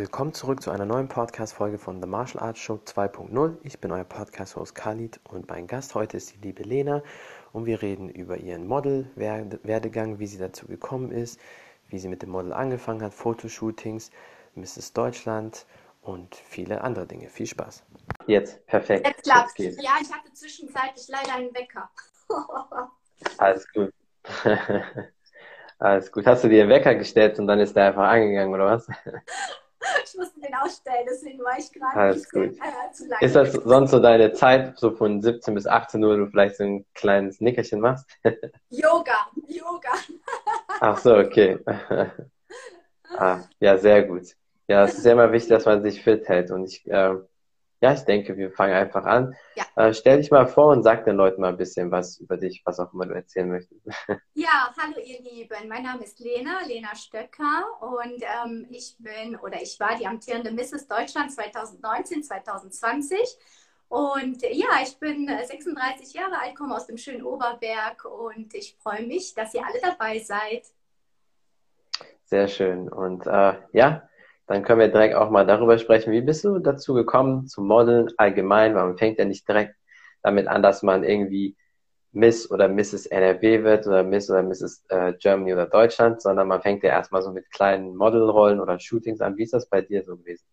[0.00, 3.58] Willkommen zurück zu einer neuen Podcast-Folge von The Martial Arts Show 2.0.
[3.64, 7.02] Ich bin euer Podcast-Host Khalid und mein Gast heute ist die liebe Lena
[7.52, 11.38] und wir reden über ihren Model-Werdegang, wie sie dazu gekommen ist,
[11.90, 14.10] wie sie mit dem Model angefangen hat, Fotoshootings,
[14.54, 14.94] Mrs.
[14.94, 15.66] Deutschland
[16.00, 17.28] und viele andere Dinge.
[17.28, 17.84] Viel Spaß.
[18.26, 19.06] Jetzt, perfekt.
[19.06, 19.58] Jetzt klappt's.
[19.58, 21.90] Ja, ich hatte zwischenzeitlich leider einen Wecker.
[23.36, 23.92] Alles gut.
[25.78, 26.24] Alles gut.
[26.24, 28.88] Hast du dir einen Wecker gestellt und dann ist der einfach angegangen, oder was?
[30.10, 32.56] ich musste den ausstellen, deswegen war ich gerade Alles gut.
[32.56, 33.24] Äh, zu lange.
[33.24, 36.64] Ist das sonst so deine Zeit, so von 17 bis 18 Uhr, du vielleicht so
[36.64, 38.06] ein kleines Nickerchen machst?
[38.70, 39.92] Yoga, Yoga.
[40.80, 41.58] Ach so, okay.
[43.16, 44.34] ah, ja, sehr gut.
[44.68, 46.50] Ja, es ist ja immer wichtig, dass man sich fit hält.
[46.50, 47.14] Und ich äh,
[47.80, 49.34] ja, ich denke, wir fangen einfach an.
[49.54, 49.64] Ja.
[49.76, 52.62] Äh, stell dich mal vor und sag den Leuten mal ein bisschen was über dich,
[52.66, 53.80] was auch immer du erzählen möchtest.
[54.34, 55.68] Ja, hallo ihr Lieben.
[55.68, 60.50] Mein Name ist Lena, Lena Stöcker und ähm, ich bin oder ich war die amtierende
[60.50, 60.88] Mrs.
[60.88, 63.18] Deutschland 2019, 2020.
[63.88, 69.06] Und ja, ich bin 36 Jahre alt, komme aus dem schönen Oberberg und ich freue
[69.06, 70.64] mich, dass ihr alle dabei seid.
[72.24, 72.88] Sehr schön.
[72.88, 74.08] Und äh, ja,
[74.50, 76.12] dann können wir direkt auch mal darüber sprechen.
[76.12, 78.74] Wie bist du dazu gekommen, zu modeln allgemein?
[78.74, 79.76] Man fängt ja nicht direkt
[80.24, 81.56] damit an, dass man irgendwie
[82.10, 83.06] Miss oder Mrs.
[83.06, 84.84] NRW wird oder Miss oder Mrs.
[84.88, 89.20] Äh, Germany oder Deutschland, sondern man fängt ja erstmal so mit kleinen Modelrollen oder Shootings
[89.20, 89.36] an.
[89.36, 90.44] Wie ist das bei dir so gewesen?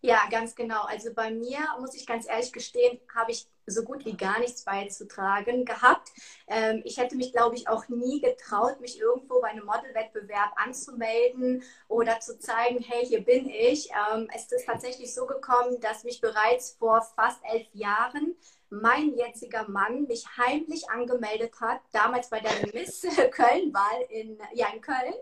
[0.00, 0.82] Ja, ganz genau.
[0.84, 4.64] Also bei mir, muss ich ganz ehrlich gestehen, habe ich so gut wie gar nichts
[4.64, 6.10] beizutragen gehabt.
[6.48, 11.62] Ähm, ich hätte mich, glaube ich, auch nie getraut, mich irgendwo bei einem Modelwettbewerb anzumelden
[11.86, 13.90] oder zu zeigen, hey, hier bin ich.
[14.12, 18.34] Ähm, es ist tatsächlich so gekommen, dass mich bereits vor fast elf Jahren
[18.70, 24.80] mein jetziger Mann mich heimlich angemeldet hat, damals bei der Miss Köln-Wahl in, ja, in
[24.80, 25.14] Köln.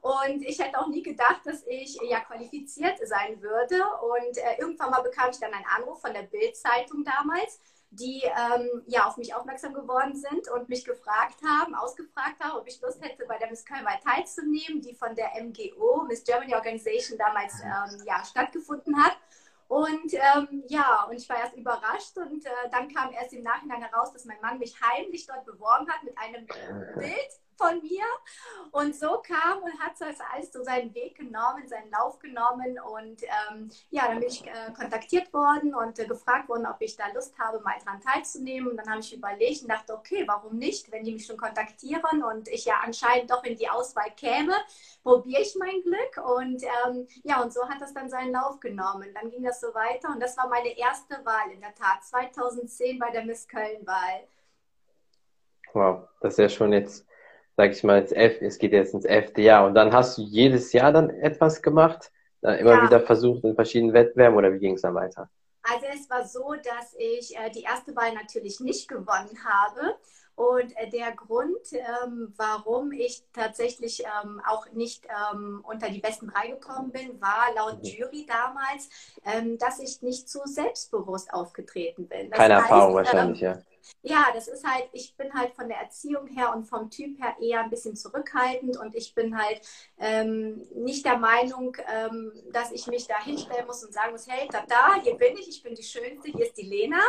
[0.00, 3.82] Und ich hätte auch nie gedacht, dass ich ja qualifiziert sein würde.
[4.02, 7.60] Und äh, irgendwann mal bekam ich dann einen Anruf von der Bild-Zeitung damals,
[7.90, 12.68] die ähm, ja auf mich aufmerksam geworden sind und mich gefragt haben, ausgefragt haben, ob
[12.68, 17.18] ich Lust hätte, bei der Miss Köln teilzunehmen, die von der MGO, Miss Germany Organization,
[17.18, 19.16] damals ähm, ja, stattgefunden hat.
[19.66, 23.82] Und ähm, ja, und ich war erst überrascht und äh, dann kam erst im Nachhinein
[23.82, 26.46] heraus, dass mein Mann mich heimlich dort beworben hat mit einem
[26.96, 28.04] Bild von mir.
[28.70, 32.78] Und so kam und hat das alles so seinen Weg genommen, seinen Lauf genommen.
[32.80, 36.96] Und ähm, ja, dann bin ich äh, kontaktiert worden und äh, gefragt worden, ob ich
[36.96, 38.70] da Lust habe, mal daran teilzunehmen.
[38.70, 42.22] Und dann habe ich überlegt und dachte, okay, warum nicht, wenn die mich schon kontaktieren
[42.22, 44.54] und ich ja anscheinend doch in die Auswahl käme,
[45.02, 46.24] probiere ich mein Glück.
[46.38, 49.08] Und ähm, ja, und so hat das dann seinen Lauf genommen.
[49.14, 52.98] Dann ging das so weiter und das war meine erste Wahl in der Tat, 2010
[52.98, 54.28] bei der Miss Köln-Wahl.
[55.72, 57.06] Wow, das ist ja schon jetzt
[57.60, 59.66] sag ich mal, ins F, es geht jetzt ins elfte Jahr.
[59.66, 62.10] Und dann hast du jedes Jahr dann etwas gemacht,
[62.40, 62.84] dann immer ja.
[62.84, 65.28] wieder versucht in verschiedenen Wettbewerben oder wie ging es dann weiter?
[65.62, 69.94] Also es war so, dass ich äh, die erste Wahl natürlich nicht gewonnen habe.
[70.36, 76.28] Und äh, der Grund, ähm, warum ich tatsächlich ähm, auch nicht ähm, unter die besten
[76.28, 77.84] drei gekommen bin, war laut mhm.
[77.84, 78.88] Jury damals,
[79.26, 82.30] ähm, dass ich nicht zu selbstbewusst aufgetreten bin.
[82.30, 83.58] Das Keine heißt, Erfahrung wahrscheinlich, ja.
[84.02, 87.36] Ja, das ist halt, ich bin halt von der Erziehung her und vom Typ her
[87.40, 89.60] eher ein bisschen zurückhaltend und ich bin halt
[89.98, 94.48] ähm, nicht der Meinung, ähm, dass ich mich da hinstellen muss und sagen muss, hey,
[94.50, 97.00] da, da, hier bin ich, ich bin die Schönste, hier ist die Lena,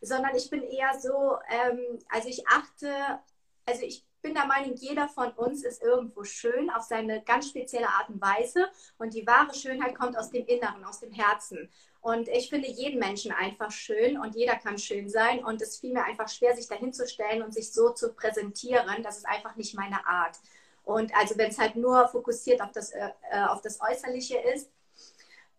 [0.00, 3.20] sondern ich bin eher so, ähm, also ich achte,
[3.66, 7.88] also ich bin der Meinung, jeder von uns ist irgendwo schön auf seine ganz spezielle
[7.88, 8.68] Art und Weise
[8.98, 11.70] und die wahre Schönheit kommt aus dem Inneren, aus dem Herzen.
[12.00, 15.44] Und ich finde jeden Menschen einfach schön und jeder kann schön sein.
[15.44, 19.02] Und es fiel mir einfach schwer, sich dahinzustellen und sich so zu präsentieren.
[19.02, 20.38] Das ist einfach nicht meine Art.
[20.84, 24.70] Und also wenn es halt nur fokussiert auf das, äh, äh auf das Äußerliche ist,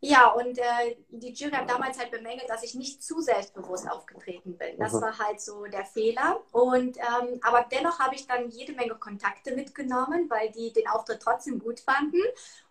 [0.03, 4.57] ja, und äh, die Jury hat damals halt bemängelt, dass ich nicht zu selbstbewusst aufgetreten
[4.57, 4.79] bin.
[4.79, 6.41] Das war halt so der Fehler.
[6.51, 11.21] Und ähm, aber dennoch habe ich dann jede Menge Kontakte mitgenommen, weil die den Auftritt
[11.21, 12.18] trotzdem gut fanden.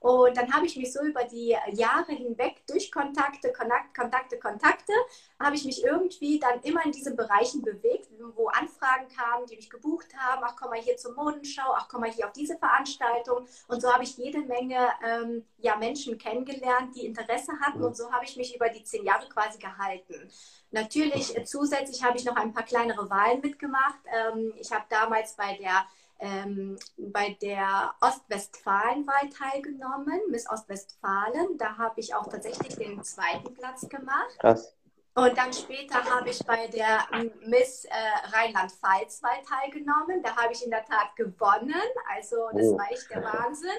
[0.00, 4.93] Und dann habe ich mich so über die Jahre hinweg durch Kontakte, Kontakte, Kontakte, Kontakte,
[5.38, 9.71] habe ich mich irgendwie dann immer in diesen Bereichen bewegt, wo Anfragen kamen, die mich
[9.71, 10.43] gebucht haben.
[10.44, 13.47] Ach, komm mal hier zur Modenschau, ach, komm mal hier auf diese Veranstaltung.
[13.69, 17.82] Und so habe ich jede Menge ähm, ja, Menschen kennengelernt, die Interesse hatten.
[17.82, 20.31] Und so habe ich mich über die zehn Jahre quasi gehalten.
[20.70, 23.99] Natürlich, äh, zusätzlich habe ich noch ein paar kleinere Wahlen mitgemacht.
[24.06, 25.87] Ähm, ich habe damals bei der
[26.22, 31.56] ähm, bei der Ostwestfalenwahl teilgenommen, Miss Ostwestfalen.
[31.56, 34.38] Da habe ich auch tatsächlich den zweiten Platz gemacht.
[34.38, 34.75] Krass.
[35.14, 37.00] Und dann später habe ich bei der
[37.46, 37.90] Miss äh,
[38.32, 40.22] Rheinland-Pfalz-Wahl teilgenommen.
[40.22, 41.75] Da habe ich in der Tat gewonnen.
[42.14, 42.78] Also das oh.
[42.78, 43.70] war echt der Wahnsinn.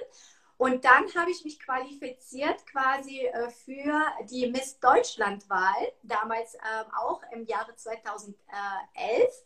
[0.61, 3.99] Und dann habe ich mich qualifiziert quasi äh, für
[4.29, 8.35] die Miss Deutschland-Wahl, damals ähm, auch im Jahre 2011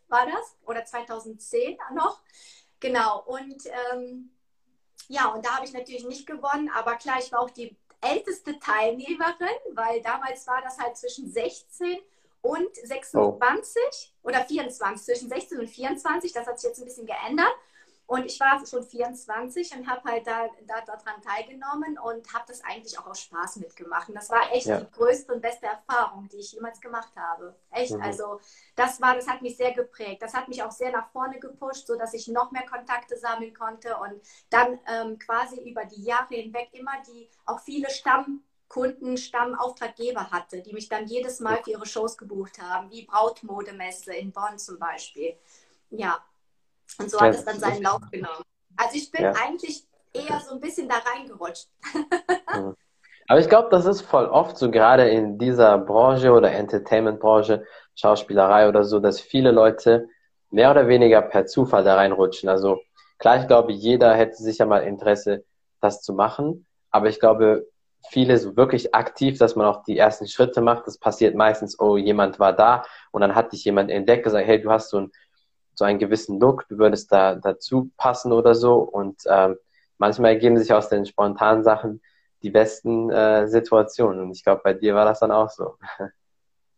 [0.09, 2.21] war das oder 2010 noch.
[2.81, 4.29] Genau, und ähm,
[5.07, 8.59] ja, und da habe ich natürlich nicht gewonnen, aber klar, ich war auch die älteste
[8.59, 11.97] Teilnehmerin, weil damals war das halt zwischen 16
[12.41, 13.81] und 26
[14.21, 14.27] oh.
[14.27, 17.55] oder 24, zwischen 16 und 24, das hat sich jetzt ein bisschen geändert.
[18.07, 22.63] Und ich war schon 24 und habe halt da, da daran teilgenommen und habe das
[22.63, 24.09] eigentlich auch aus Spaß mitgemacht.
[24.09, 24.79] Und das war echt ja.
[24.79, 27.55] die größte und beste Erfahrung, die ich jemals gemacht habe.
[27.71, 28.03] Echt, mhm.
[28.03, 28.39] also
[28.75, 30.21] das war, das hat mich sehr geprägt.
[30.21, 33.97] Das hat mich auch sehr nach vorne gepusht, sodass ich noch mehr Kontakte sammeln konnte
[33.97, 34.21] und
[34.51, 40.73] dann ähm, quasi über die Jahre hinweg immer die auch viele Stammkunden, Stammauftraggeber hatte, die
[40.73, 45.35] mich dann jedes Mal für ihre Shows gebucht haben, wie Brautmodemesse in Bonn zum Beispiel.
[45.89, 46.23] Ja,
[46.99, 48.43] und so hat es dann seinen Lauf genommen.
[48.77, 49.33] Also ich bin ja.
[49.33, 51.67] eigentlich eher so ein bisschen da reingerutscht.
[53.27, 57.65] Aber ich glaube, das ist voll oft so, gerade in dieser Branche oder Entertainment-Branche,
[57.95, 60.07] Schauspielerei oder so, dass viele Leute
[60.51, 62.49] mehr oder weniger per Zufall da reinrutschen.
[62.49, 62.79] Also
[63.17, 65.43] klar, ich glaube, jeder hätte sicher mal Interesse,
[65.81, 66.67] das zu machen.
[66.91, 67.67] Aber ich glaube,
[68.09, 70.85] viele so wirklich aktiv, dass man auch die ersten Schritte macht.
[70.85, 74.61] Das passiert meistens, oh, jemand war da und dann hat dich jemand entdeckt, gesagt, hey,
[74.61, 75.11] du hast so ein
[75.75, 78.79] so einen gewissen Look, du würdest da dazu passen oder so.
[78.79, 79.57] Und ähm,
[79.97, 82.01] manchmal ergeben sich aus den spontanen Sachen
[82.41, 84.21] die besten äh, Situationen.
[84.21, 85.75] Und ich glaube, bei dir war das dann auch so.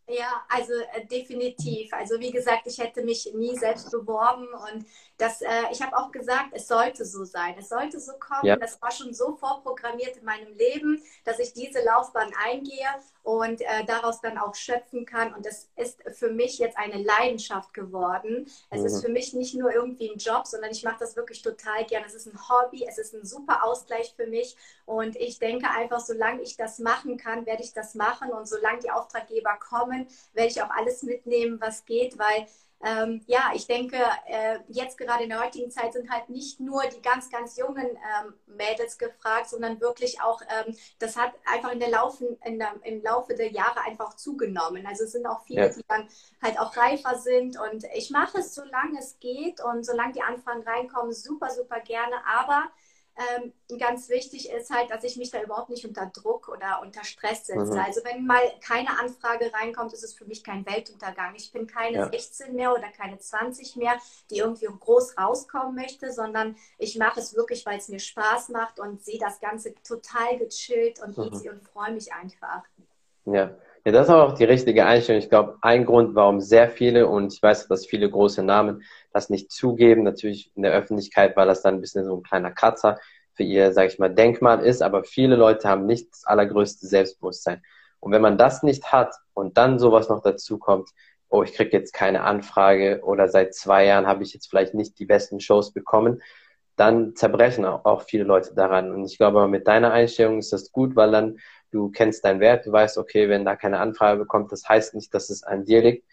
[0.09, 1.91] Ja, also äh, definitiv.
[1.91, 4.85] Also wie gesagt, ich hätte mich nie selbst beworben und
[5.17, 8.45] das, äh, ich habe auch gesagt, es sollte so sein, es sollte so kommen.
[8.45, 8.55] Ja.
[8.55, 12.88] Das war schon so vorprogrammiert in meinem Leben, dass ich diese Laufbahn eingehe
[13.27, 15.33] und äh, daraus dann auch schöpfen kann.
[15.33, 18.50] Und das ist für mich jetzt eine Leidenschaft geworden.
[18.69, 18.85] Es mhm.
[18.85, 22.06] ist für mich nicht nur irgendwie ein Job, sondern ich mache das wirklich total gern.
[22.06, 24.56] Es ist ein Hobby, es ist ein super Ausgleich für mich.
[24.85, 28.31] Und ich denke einfach, solange ich das machen kann, werde ich das machen.
[28.31, 32.47] Und solange die Auftraggeber kommen, werde ich auch alles mitnehmen, was geht, weil
[32.83, 33.97] ähm, ja, ich denke,
[34.27, 37.88] äh, jetzt gerade in der heutigen Zeit sind halt nicht nur die ganz, ganz jungen
[37.88, 42.75] ähm, Mädels gefragt, sondern wirklich auch, ähm, das hat einfach in der Laufen, in der,
[42.83, 44.85] im Laufe der Jahre einfach zugenommen.
[44.85, 45.69] Also es sind auch viele, ja.
[45.69, 46.07] die dann
[46.41, 50.62] halt auch reifer sind und ich mache es, solange es geht und solange die Anfragen
[50.62, 52.63] reinkommen, super, super gerne, aber
[53.17, 57.03] ähm, ganz wichtig ist halt, dass ich mich da überhaupt nicht unter Druck oder unter
[57.03, 57.73] Stress setze.
[57.73, 57.79] Mhm.
[57.79, 61.33] Also wenn mal keine Anfrage reinkommt, ist es für mich kein Weltuntergang.
[61.35, 62.09] Ich bin keine ja.
[62.09, 63.93] 16 mehr oder keine 20 mehr,
[64.29, 68.79] die irgendwie groß rauskommen möchte, sondern ich mache es wirklich, weil es mir Spaß macht
[68.79, 71.33] und sehe das Ganze total gechillt und mhm.
[71.33, 72.63] easy und freue mich einfach.
[73.25, 73.57] Ja.
[73.87, 75.21] Ja, das ist auch die richtige Einstellung.
[75.21, 78.83] Ich glaube, ein Grund, warum sehr viele, und ich weiß, dass viele große Namen
[79.17, 82.51] das nicht zugeben, natürlich in der Öffentlichkeit, weil das dann ein bisschen so ein kleiner
[82.51, 82.99] Kratzer
[83.33, 87.61] für ihr, sage ich mal, Denkmal ist, aber viele Leute haben nicht das allergrößte Selbstbewusstsein.
[87.99, 90.89] Und wenn man das nicht hat und dann sowas noch dazu kommt,
[91.29, 94.97] oh, ich kriege jetzt keine Anfrage oder seit zwei Jahren habe ich jetzt vielleicht nicht
[94.99, 96.21] die besten Shows bekommen,
[96.75, 98.91] dann zerbrechen auch viele Leute daran.
[98.91, 101.37] Und ich glaube, mit deiner Einstellung ist das gut, weil dann
[101.71, 105.13] du kennst deinen Wert, du weißt, okay, wenn da keine Anfrage bekommt, das heißt nicht,
[105.13, 106.05] dass es an dir liegt.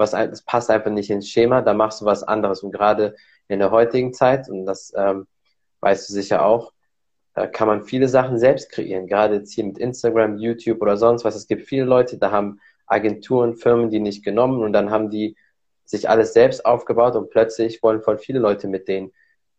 [0.00, 2.62] Was, das passt einfach nicht ins Schema, da machst du was anderes.
[2.62, 3.14] Und gerade
[3.48, 5.26] in der heutigen Zeit, und das ähm,
[5.80, 6.72] weißt du sicher auch,
[7.34, 9.06] da kann man viele Sachen selbst kreieren.
[9.06, 11.36] Gerade jetzt hier mit Instagram, YouTube oder sonst was.
[11.36, 15.36] Es gibt viele Leute, da haben Agenturen, Firmen die nicht genommen und dann haben die
[15.84, 19.12] sich alles selbst aufgebaut und plötzlich wollen voll viele Leute mit denen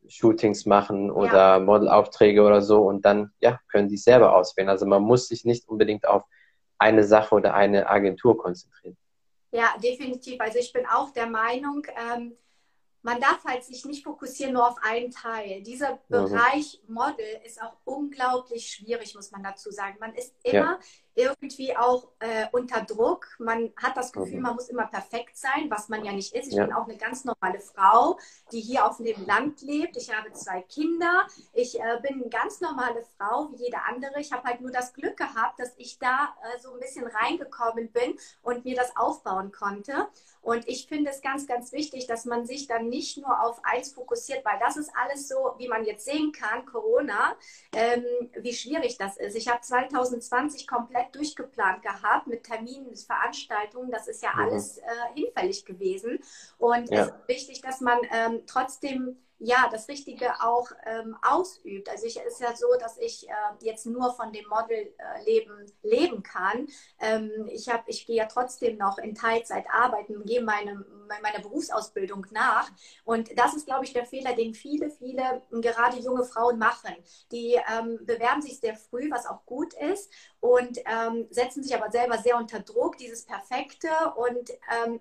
[0.08, 1.60] Shootings machen oder ja.
[1.60, 4.70] Modelaufträge oder so und dann ja, können die es selber auswählen.
[4.70, 6.24] Also man muss sich nicht unbedingt auf
[6.78, 8.98] eine Sache oder eine Agentur konzentrieren.
[9.52, 10.40] Ja, definitiv.
[10.40, 12.38] Also ich bin auch der Meinung, ähm,
[13.04, 15.62] man darf halt sich nicht fokussieren nur auf einen Teil.
[15.64, 16.00] Dieser.
[16.08, 19.98] Bereich Model ist auch unglaublich schwierig, muss man dazu sagen.
[20.00, 20.80] Man ist immer ja
[21.16, 23.28] irgendwie auch äh, unter Druck.
[23.40, 24.44] Man hat das Gefühl, mhm.
[24.44, 26.48] man muss immer perfekt sein, was man ja nicht ist.
[26.48, 26.66] Ich ja.
[26.66, 28.18] bin auch eine ganz normale Frau,
[28.52, 29.98] die hier auf dem Land lebt.
[29.98, 31.28] Ich habe zwei Kinder.
[31.54, 34.20] Ich äh, bin eine ganz normale Frau wie jede andere.
[34.20, 37.92] Ich habe halt nur das Glück gehabt, dass ich da äh, so ein bisschen reingekommen
[37.92, 40.08] bin und mir das aufbauen konnte.
[40.42, 43.94] Und ich finde es ganz, ganz wichtig, dass man sich dann nicht nur auf eins
[43.94, 47.36] fokussiert, weil das ist alles so, wie man jetzt sehen kann, Corona,
[47.74, 48.04] ähm,
[48.40, 49.36] wie schwierig das ist.
[49.36, 53.92] Ich habe 2020 komplett komplett durchgeplant gehabt mit Terminen, mit Veranstaltungen.
[53.92, 54.40] Das ist ja mhm.
[54.40, 54.84] alles äh,
[55.16, 56.20] hinfällig gewesen.
[56.58, 57.02] Und ja.
[57.02, 61.90] es ist wichtig, dass man ähm, trotzdem ja, das Richtige auch ähm, ausübt.
[61.90, 63.32] Also ich ist ja so, dass ich äh,
[63.62, 66.68] jetzt nur von dem Modelleben äh, leben kann.
[67.00, 70.86] Ähm, ich habe, ich gehe ja trotzdem noch in Teilzeit arbeiten, gehe meine,
[71.24, 72.70] meine Berufsausbildung nach.
[73.04, 76.96] Und das ist, glaube ich, der Fehler, den viele, viele, gerade junge Frauen machen.
[77.32, 81.92] Die ähm, bewerben sich sehr früh, was auch gut ist, und ähm, setzen sich aber
[81.92, 84.52] selber sehr unter Druck, dieses Perfekte und
[84.86, 85.00] ähm,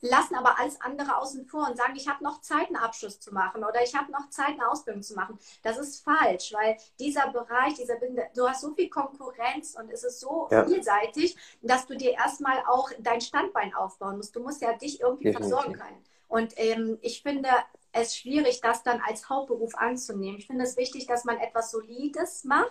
[0.00, 3.32] lassen aber alles andere außen vor und sagen, ich habe noch Zeit, einen Abschluss zu
[3.32, 5.38] machen oder ich habe noch Zeit, eine Ausbildung zu machen.
[5.62, 7.96] Das ist falsch, weil dieser Bereich, dieser
[8.34, 10.64] du hast so viel Konkurrenz und es ist so ja.
[10.64, 14.34] vielseitig, dass du dir erstmal auch dein Standbein aufbauen musst.
[14.36, 15.54] Du musst ja dich irgendwie Definitiv.
[15.54, 16.04] versorgen können.
[16.28, 17.48] Und ähm, ich finde
[17.92, 20.38] es schwierig, das dann als Hauptberuf anzunehmen.
[20.38, 22.70] Ich finde es wichtig, dass man etwas Solides macht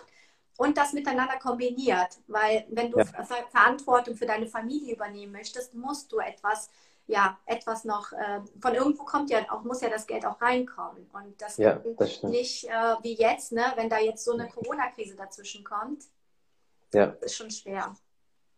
[0.56, 2.18] und das miteinander kombiniert.
[2.28, 3.04] Weil wenn du ja.
[3.50, 6.70] Verantwortung für deine Familie übernehmen möchtest, musst du etwas
[7.08, 11.08] ja, etwas noch, äh, von irgendwo kommt ja auch, muss ja das Geld auch reinkommen.
[11.12, 15.16] Und das, ja, das nicht äh, wie jetzt, ne, wenn da jetzt so eine Corona-Krise
[15.16, 16.04] dazwischen kommt,
[16.92, 17.06] ja.
[17.22, 17.94] ist schon schwer.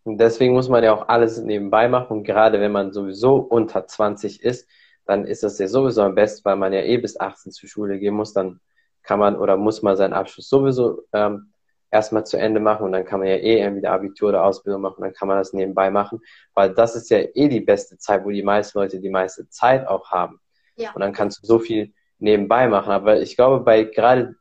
[0.03, 2.19] Und deswegen muss man ja auch alles nebenbei machen.
[2.19, 4.69] Und gerade wenn man sowieso unter 20 ist,
[5.05, 8.01] dann ist das ja sowieso am besten, weil man ja eh bis 18 zur Schule
[8.01, 8.33] gehen muss.
[8.33, 8.61] Dann
[9.03, 11.53] kann man oder muss man seinen Abschluss sowieso ähm,
[11.91, 15.03] erstmal zu Ende machen und dann kann man ja eh entweder Abitur oder Ausbildung machen,
[15.03, 16.21] dann kann man das nebenbei machen,
[16.55, 19.87] weil das ist ja eh die beste Zeit, wo die meisten Leute die meiste Zeit
[19.87, 20.41] auch haben.
[20.77, 20.93] Ja.
[20.93, 22.93] Und dann kannst du so viel nebenbei machen.
[22.93, 24.37] Aber ich glaube, bei gerade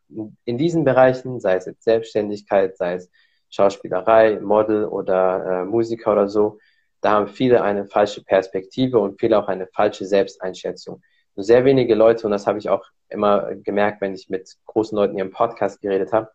[0.45, 3.09] in diesen Bereichen, sei es jetzt Selbstständigkeit, sei es
[3.49, 6.59] Schauspielerei, Model oder äh, Musiker oder so,
[7.01, 11.01] da haben viele eine falsche Perspektive und viele auch eine falsche Selbsteinschätzung.
[11.35, 14.95] Nur sehr wenige Leute, und das habe ich auch immer gemerkt, wenn ich mit großen
[14.95, 16.29] Leuten hier im Podcast geredet habe,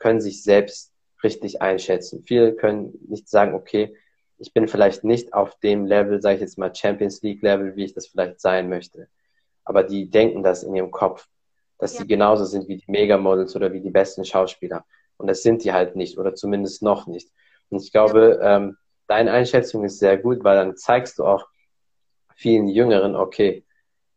[0.00, 0.92] können sich selbst
[1.22, 2.24] richtig einschätzen.
[2.24, 3.94] Viele können nicht sagen, okay,
[4.38, 7.84] ich bin vielleicht nicht auf dem Level, sage ich jetzt mal Champions League Level, wie
[7.84, 9.08] ich das vielleicht sein möchte.
[9.64, 11.28] Aber die denken das in ihrem Kopf,
[11.78, 12.02] dass ja.
[12.02, 14.84] die genauso sind wie die Megamodels oder wie die besten Schauspieler.
[15.18, 17.30] Und das sind die halt nicht oder zumindest noch nicht.
[17.68, 18.56] Und ich glaube, ja.
[18.56, 21.46] ähm, deine Einschätzung ist sehr gut, weil dann zeigst du auch
[22.34, 23.66] vielen Jüngeren, okay,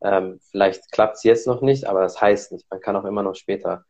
[0.02, 2.70] ähm, vielleicht klappt es jetzt noch nicht, aber das heißt nicht.
[2.70, 3.86] Man kann auch immer noch später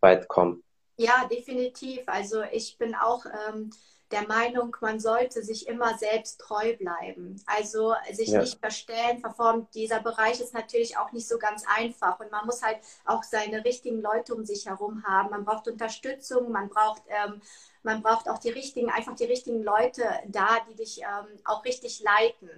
[0.00, 0.62] weit kommen.
[1.00, 2.02] Ja, definitiv.
[2.08, 3.70] Also ich bin auch ähm,
[4.10, 7.42] der Meinung, man sollte sich immer selbst treu bleiben.
[7.46, 8.42] Also sich ja.
[8.42, 9.66] nicht verstellen, verformen.
[9.72, 12.76] Dieser Bereich ist natürlich auch nicht so ganz einfach und man muss halt
[13.06, 15.30] auch seine richtigen Leute um sich herum haben.
[15.30, 17.40] Man braucht Unterstützung, man braucht ähm,
[17.82, 22.02] man braucht auch die richtigen, einfach die richtigen Leute da, die dich ähm, auch richtig
[22.02, 22.50] leiten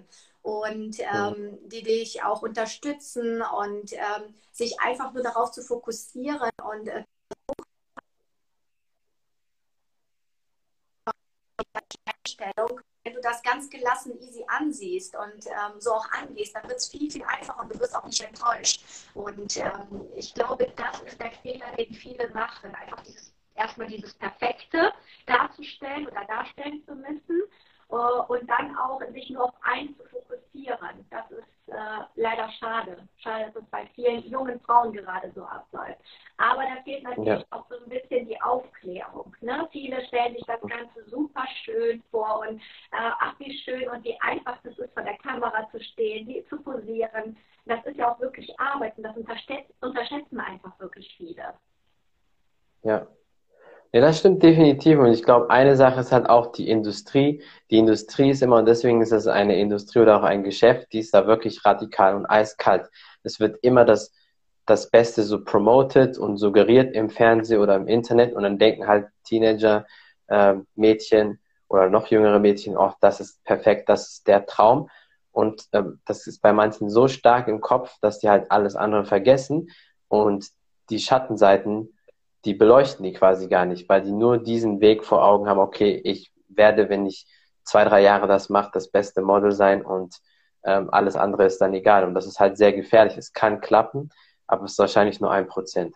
[0.42, 6.88] und ähm, die dich auch unterstützen und ähm, sich einfach nur darauf zu fokussieren und
[6.88, 7.04] äh,
[12.42, 16.78] Einstellung, wenn du das ganz gelassen, easy ansiehst und ähm, so auch angehst, dann wird
[16.78, 18.84] es viel, viel einfacher und du wirst auch nicht enttäuscht.
[19.14, 22.75] Und ähm, ich glaube, das ist der Fehler, den viele machen.
[22.75, 24.92] Einfach dieses, erstmal dieses Perfekte
[25.26, 27.42] darzustellen oder darstellen zu müssen
[27.92, 31.06] und dann auch sich nur auf eins zu fokussieren.
[31.11, 32.96] Das ist äh, leider schade.
[33.18, 36.00] Schade, dass es bei vielen jungen Frauen gerade so abläuft.
[36.38, 37.46] Aber da fehlt natürlich ja.
[37.50, 39.34] auch so ein bisschen die Aufklärung.
[39.40, 39.68] Ne?
[39.72, 44.18] Viele stellen sich das Ganze super schön vor und äh, ach wie schön und wie
[44.20, 47.37] einfach es ist, vor der Kamera zu stehen, die zu posieren.
[47.66, 51.54] Das ist ja auch wirklich Arbeit und das unterschätzen einfach wirklich viele.
[52.82, 53.06] Ja,
[53.92, 54.99] ja, das stimmt definitiv.
[54.99, 57.42] Und ich glaube, eine Sache ist halt auch die Industrie.
[57.70, 61.00] Die Industrie ist immer, und deswegen ist es eine Industrie oder auch ein Geschäft, die
[61.00, 62.88] ist da wirklich radikal und eiskalt.
[63.22, 64.12] Es wird immer das,
[64.64, 68.34] das Beste so promoted und suggeriert im Fernsehen oder im Internet.
[68.34, 69.87] Und dann denken halt Teenager,
[70.28, 74.88] äh, Mädchen oder noch jüngere Mädchen, oh, das ist perfekt, das ist der Traum.
[75.32, 79.04] Und äh, das ist bei manchen so stark im Kopf, dass die halt alles andere
[79.04, 79.68] vergessen.
[80.08, 80.46] Und
[80.88, 81.91] die Schattenseiten
[82.44, 86.00] die beleuchten die quasi gar nicht, weil die nur diesen Weg vor Augen haben, okay,
[86.04, 87.26] ich werde, wenn ich
[87.64, 90.16] zwei, drei Jahre das mache, das beste Model sein und
[90.64, 92.04] ähm, alles andere ist dann egal.
[92.04, 93.16] Und das ist halt sehr gefährlich.
[93.16, 94.11] Es kann klappen,
[94.46, 95.94] aber es ist wahrscheinlich nur ein Prozent.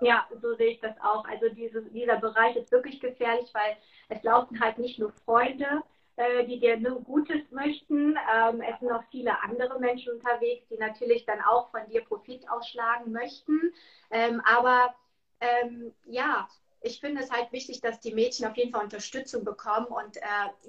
[0.00, 1.24] Ja, so sehe ich das auch.
[1.24, 3.76] Also diese, dieser Bereich ist wirklich gefährlich, weil
[4.08, 5.82] es laufen halt nicht nur Freunde,
[6.16, 8.16] äh, die dir nur Gutes möchten.
[8.16, 12.48] Ähm, es sind auch viele andere Menschen unterwegs, die natürlich dann auch von dir Profit
[12.48, 13.72] ausschlagen möchten.
[14.10, 14.94] Ähm, aber
[15.40, 16.48] ähm, ja,
[16.80, 20.20] ich finde es halt wichtig, dass die Mädchen auf jeden Fall Unterstützung bekommen und äh,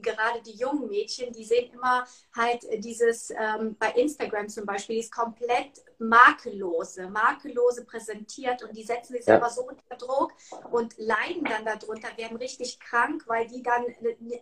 [0.02, 5.02] gerade die jungen Mädchen, die sehen immer halt dieses ähm, bei Instagram zum Beispiel, die
[5.02, 9.34] ist komplett makellose, makellose präsentiert und die setzen sich ja.
[9.34, 10.34] selber so unter Druck
[10.72, 13.86] und leiden dann darunter, werden richtig krank, weil die dann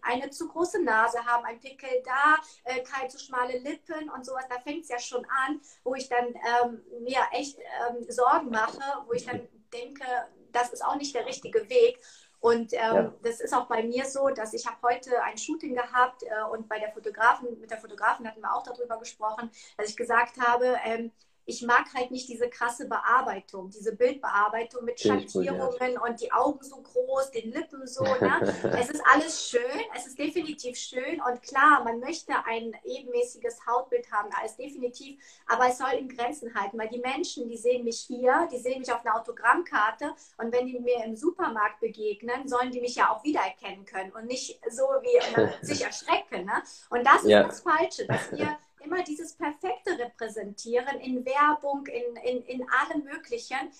[0.04, 4.46] eine zu große Nase haben, ein Pickel da, äh, keine zu schmale Lippen und sowas.
[4.50, 8.82] Da fängt es ja schon an, wo ich dann ähm, mir echt ähm, Sorgen mache,
[9.06, 10.06] wo ich dann denke,
[10.52, 12.00] das ist auch nicht der richtige Weg.
[12.40, 13.14] Und ähm, ja.
[13.24, 16.70] das ist auch bei mir so, dass ich habe heute ein Shooting gehabt äh, und
[16.70, 20.78] bei der Fotografen, mit der Fotografin hatten wir auch darüber gesprochen, dass ich gesagt habe,
[20.86, 21.12] ähm,
[21.48, 26.76] ich mag halt nicht diese krasse Bearbeitung, diese Bildbearbeitung mit Schattierungen und die Augen so
[26.76, 28.04] groß, den Lippen so.
[28.28, 28.56] Ne?
[28.80, 29.62] es ist alles schön,
[29.96, 35.68] es ist definitiv schön und klar, man möchte ein ebenmäßiges Hautbild haben, alles definitiv, aber
[35.68, 38.92] es soll in Grenzen halten, weil die Menschen, die sehen mich hier, die sehen mich
[38.92, 43.24] auf einer Autogrammkarte und wenn die mir im Supermarkt begegnen, sollen die mich ja auch
[43.24, 46.46] wiedererkennen können und nicht so wie sich erschrecken.
[46.46, 46.64] Ne?
[46.90, 47.44] Und das ist ja.
[47.44, 53.72] das Falsche, dass wir immer dieses Perfekte repräsentieren in Werbung, in, in, in allem Möglichen,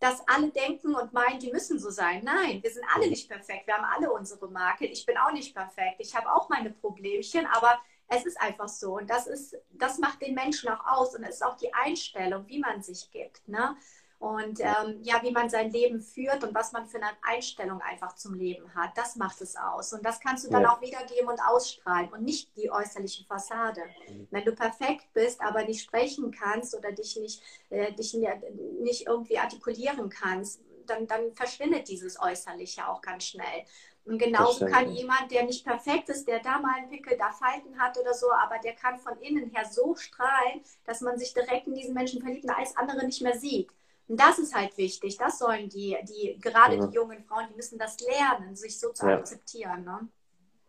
[0.00, 2.22] dass alle denken und meinen, die müssen so sein.
[2.24, 3.66] Nein, wir sind alle nicht perfekt.
[3.66, 4.86] Wir haben alle unsere Marke.
[4.86, 5.96] Ich bin auch nicht perfekt.
[5.98, 7.78] Ich habe auch meine Problemchen, aber
[8.08, 8.96] es ist einfach so.
[8.96, 11.14] Und das ist, das macht den Menschen auch aus.
[11.14, 13.46] Und es ist auch die Einstellung, wie man sich gibt.
[13.46, 13.76] Ne?
[14.20, 18.14] Und ähm, ja, wie man sein Leben führt und was man für eine Einstellung einfach
[18.16, 19.94] zum Leben hat, das macht es aus.
[19.94, 20.74] Und das kannst du dann ja.
[20.74, 23.80] auch wiedergeben und ausstrahlen und nicht die äußerliche Fassade.
[24.08, 24.28] Mhm.
[24.30, 29.38] Wenn du perfekt bist, aber nicht sprechen kannst oder dich nicht, äh, dich nicht irgendwie
[29.38, 33.64] artikulieren kannst, dann, dann verschwindet dieses Äußerliche auch ganz schnell.
[34.04, 37.78] Und genauso kann jemand, der nicht perfekt ist, der da mal einen Pickel, da Falten
[37.78, 41.66] hat oder so, aber der kann von innen her so strahlen, dass man sich direkt
[41.68, 43.70] in diesen Menschen verliebt und alles andere nicht mehr sieht.
[44.10, 45.16] Und das ist halt wichtig.
[45.18, 46.84] Das sollen die, die gerade ja.
[46.84, 49.14] die jungen Frauen, die müssen das lernen, sich so zu ja.
[49.14, 49.84] akzeptieren.
[49.84, 50.08] Ne?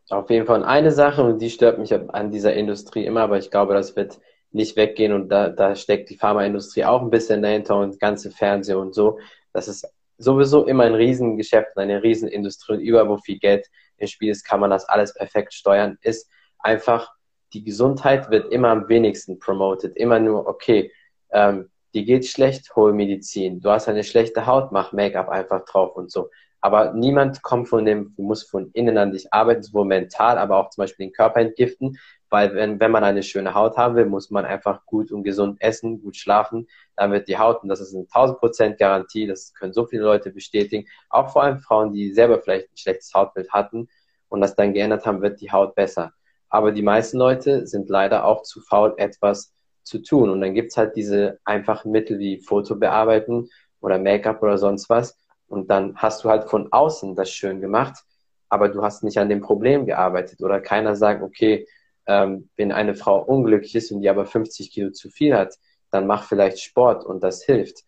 [0.10, 3.50] Auf jeden Fall eine Sache, und die stört mich an dieser Industrie immer, aber ich
[3.50, 4.20] glaube, das wird
[4.52, 8.30] nicht weggehen und da, da steckt die Pharmaindustrie auch ein bisschen dahinter und das ganze
[8.30, 9.18] Fernsehen und so.
[9.54, 9.88] Das ist
[10.20, 13.66] sowieso immer ein Riesengeschäft, eine Riesenindustrie und über wo viel Geld
[13.98, 16.30] im Spiel ist, kann man das alles perfekt steuern, ist
[16.60, 17.12] einfach,
[17.54, 19.98] die Gesundheit wird immer am wenigsten promoted.
[19.98, 20.92] Immer nur, okay,
[21.32, 23.62] ähm, dir geht's schlecht, hol Medizin.
[23.62, 26.30] Du hast eine schlechte Haut, mach Make-up einfach drauf und so.
[26.62, 30.58] Aber niemand kommt von dem, du musst von innen an dich arbeiten, sowohl mental, aber
[30.58, 31.98] auch zum Beispiel den Körper entgiften,
[32.30, 35.58] weil wenn, wenn man eine schöne Haut haben will, muss man einfach gut und gesund
[35.60, 39.74] essen, gut schlafen, dann wird die Haut, und das ist eine 1000% Garantie, das können
[39.74, 43.90] so viele Leute bestätigen, auch vor allem Frauen, die selber vielleicht ein schlechtes Hautbild hatten
[44.30, 46.14] und das dann geändert haben, wird die Haut besser.
[46.48, 50.30] Aber die meisten Leute sind leider auch zu faul, etwas zu tun.
[50.30, 55.18] Und dann gibt's halt diese einfachen Mittel wie Foto bearbeiten oder Make-up oder sonst was.
[55.48, 58.04] Und dann hast du halt von außen das schön gemacht,
[58.50, 60.42] aber du hast nicht an dem Problem gearbeitet.
[60.42, 61.68] Oder keiner sagt, okay,
[62.08, 65.56] ähm, wenn eine Frau unglücklich ist und die aber 50 Kilo zu viel hat,
[65.90, 67.84] dann mach vielleicht Sport und das hilft.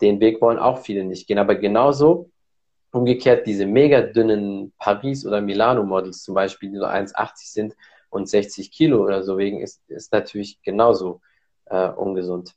[0.00, 1.38] Den Weg wollen auch viele nicht gehen.
[1.38, 2.30] Aber genauso
[2.92, 7.76] umgekehrt diese mega dünnen Paris- oder Milano-Models zum Beispiel, die so 1,80 sind
[8.10, 11.20] und 60 Kilo oder so wegen, ist, ist natürlich genauso
[11.72, 12.54] äh, ungesund.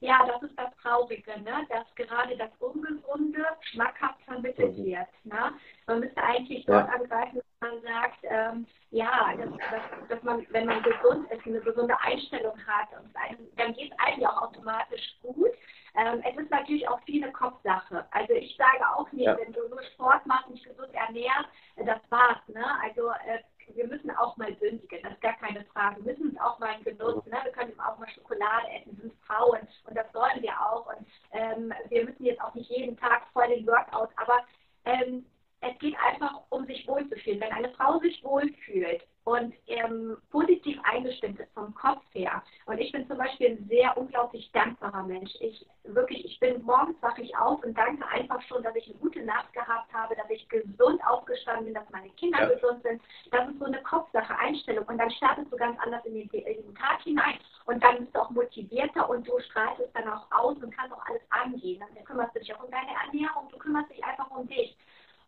[0.00, 1.66] Ja, das ist das Traurige, ne?
[1.68, 4.84] dass gerade das Ungesunde schmackhaft vermittelt mhm.
[4.84, 5.08] wird.
[5.24, 5.52] Ne?
[5.86, 6.94] Man müsste eigentlich dort ja.
[6.94, 11.60] angreifen, dass man sagt, ähm, ja, dass, dass, dass, man, wenn man gesund ist, eine
[11.60, 15.50] gesunde Einstellung hat, und einem, dann geht es eigentlich auch automatisch gut.
[15.96, 18.06] Ähm, es ist natürlich auch viel eine Kopfsache.
[18.12, 19.36] Also ich sage auch nicht, ja.
[19.36, 22.38] wenn du nur Sport machst, nicht gesund ernährst, das war's.
[22.46, 22.64] Ne?
[22.84, 23.42] Also äh,
[23.74, 26.04] wir müssen auch mal sündigen, das ist gar keine Frage.
[26.04, 27.38] Wir müssen es auch mal Genuss, ne?
[27.42, 30.86] wir können auch mal Schokolade essen, wir sind Frauen und das sollen wir auch.
[30.86, 34.44] Und ähm, wir müssen jetzt auch nicht jeden Tag voll den Workout, aber
[34.84, 35.26] ähm,
[35.60, 37.40] es geht einfach um sich wohlzufühlen.
[37.40, 42.42] Wenn eine Frau sich wohlfühlt und ähm, positiv eingestimmt ist vom Kopf her.
[42.66, 45.30] Und ich bin zum Beispiel ein sehr unglaublich dankbarer Mensch.
[45.40, 48.98] Ich wirklich, ich bin morgens wache ich auf und danke einfach schon, dass ich eine
[48.98, 52.54] gute Nacht gehabt habe, dass ich gesund aufgestanden bin, dass meine Kinder ja.
[52.54, 53.02] gesund sind.
[53.30, 54.86] Das ist so eine Kopfsache, Einstellung.
[54.86, 57.38] Und dann startest du ganz anders in den, in den Tag hinein.
[57.66, 60.94] Und dann bist du auch motivierter und du strahlst es dann auch aus und kannst
[60.94, 61.80] auch alles angehen.
[61.80, 64.74] Dann kümmerst du dich auch um deine Ernährung, du kümmerst dich einfach um dich.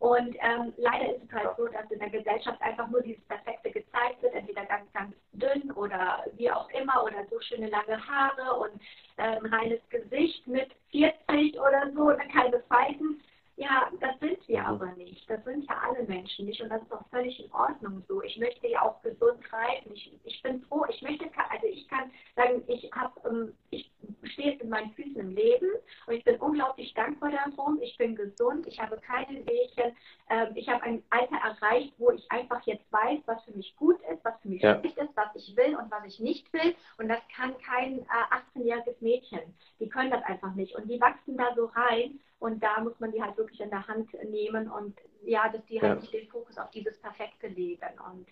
[0.01, 3.71] Und ähm, leider ist es halt so, dass in der Gesellschaft einfach nur dieses Perfekte
[3.71, 8.61] gezeigt wird, entweder ganz, ganz dünn oder wie auch immer oder so schöne lange Haare
[8.61, 8.81] und
[9.19, 13.21] äh, ein reines Gesicht mit 40 oder so, oder keine Falten.
[13.57, 15.29] Ja, das sind wir aber nicht.
[15.29, 18.23] Das sind ja alle Menschen nicht und das ist auch völlig in Ordnung so.
[18.23, 19.93] Ich möchte ja auch gesund reisen.
[19.93, 23.90] Ich, ich bin froh, ich möchte, also ich kann sagen, ich habe, ähm, ich
[24.25, 25.69] stehst in meinen Füßen im Leben
[26.07, 27.79] und ich bin unglaublich dankbar darum.
[27.83, 29.97] Ich bin gesund, ich habe keine Wehchen,
[30.29, 34.01] ähm, ich habe ein Alter erreicht, wo ich einfach jetzt weiß, was für mich gut
[34.13, 34.79] ist, was für mich ja.
[34.79, 36.75] schlecht ist, was ich will und was ich nicht will.
[36.99, 39.41] Und das kann kein äh, 18-jähriges Mädchen.
[39.79, 40.75] Die können das einfach nicht.
[40.75, 43.87] Und die wachsen da so rein und da muss man die halt wirklich in der
[43.87, 47.99] Hand nehmen und ja, dass die halt nicht den Fokus auf dieses Perfekte legen.
[48.11, 48.27] Und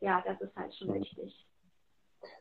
[0.00, 1.00] ja, das ist halt schon mhm.
[1.00, 1.44] wichtig.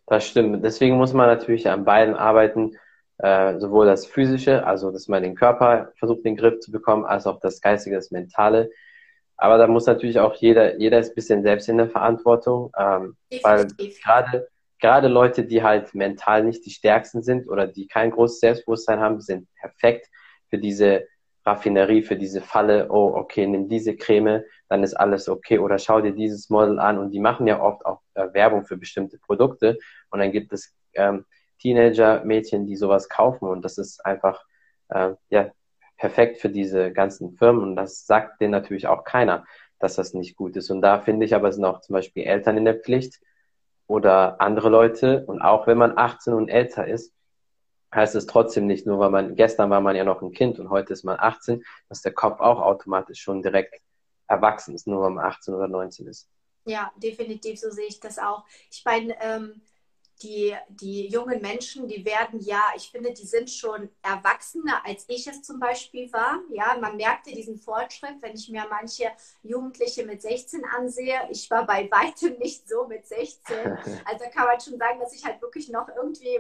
[0.06, 0.64] Das stimmt.
[0.64, 2.78] Deswegen muss man natürlich an beiden arbeiten,
[3.20, 7.06] äh, sowohl das Physische, also dass man den Körper versucht, in den Griff zu bekommen,
[7.06, 8.70] als auch das Geistige, das Mentale.
[9.38, 13.16] Aber da muss natürlich auch jeder, jeder ist ein bisschen selbst in der Verantwortung, ähm,
[13.44, 13.68] weil
[14.04, 14.48] gerade
[14.80, 19.22] gerade Leute, die halt mental nicht die stärksten sind oder die kein großes Selbstbewusstsein haben,
[19.22, 20.08] sind perfekt
[20.50, 21.08] für diese
[21.46, 22.88] Raffinerie, für diese Falle.
[22.90, 25.60] Oh, okay, nimm diese Creme, dann ist alles okay.
[25.60, 26.98] Oder schau dir dieses Model an.
[26.98, 29.78] Und die machen ja oft auch äh, Werbung für bestimmte Produkte.
[30.10, 31.26] Und dann gibt es ähm,
[31.60, 33.48] Teenager-Mädchen, die sowas kaufen.
[33.48, 34.46] Und das ist einfach
[34.90, 35.52] äh, ja
[35.98, 37.64] perfekt für diese ganzen Firmen.
[37.64, 39.46] Und das sagt denen natürlich auch keiner,
[39.80, 40.70] dass das nicht gut ist.
[40.70, 43.20] Und da finde ich aber, sind auch zum Beispiel Eltern in der Pflicht
[43.88, 45.26] oder andere Leute.
[45.26, 47.14] Und auch wenn man 18 und älter ist,
[47.94, 50.70] heißt es trotzdem nicht nur, weil man, gestern war man ja noch ein Kind und
[50.70, 53.82] heute ist man 18, dass der Kopf auch automatisch schon direkt
[54.28, 56.30] erwachsen ist, nur weil man 18 oder 19 ist.
[56.66, 58.44] Ja, definitiv, so sehe ich das auch.
[58.70, 59.62] Ich meine, ähm,
[60.22, 65.28] die, die jungen Menschen, die werden ja, ich finde, die sind schon erwachsener, als ich
[65.28, 66.40] es zum Beispiel war.
[66.52, 69.12] Ja, man merkte diesen Fortschritt, wenn ich mir manche
[69.44, 71.20] Jugendliche mit 16 ansehe.
[71.30, 73.78] Ich war bei weitem nicht so mit 16.
[74.06, 76.40] Also kann man schon sagen, dass ich halt wirklich noch irgendwie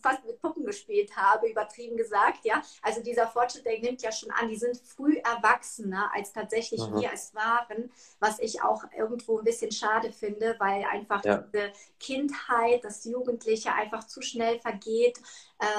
[0.00, 2.44] fast mit Puppen gespielt habe, übertrieben gesagt.
[2.44, 4.48] Ja, also dieser Fortschritt, der nimmt ja schon an.
[4.48, 7.00] Die sind früh erwachsener, als tatsächlich mhm.
[7.00, 11.38] wir es waren, was ich auch irgendwo ein bisschen schade finde, weil einfach ja.
[11.38, 15.20] diese Kindheit, das Jugendliche einfach zu schnell vergeht.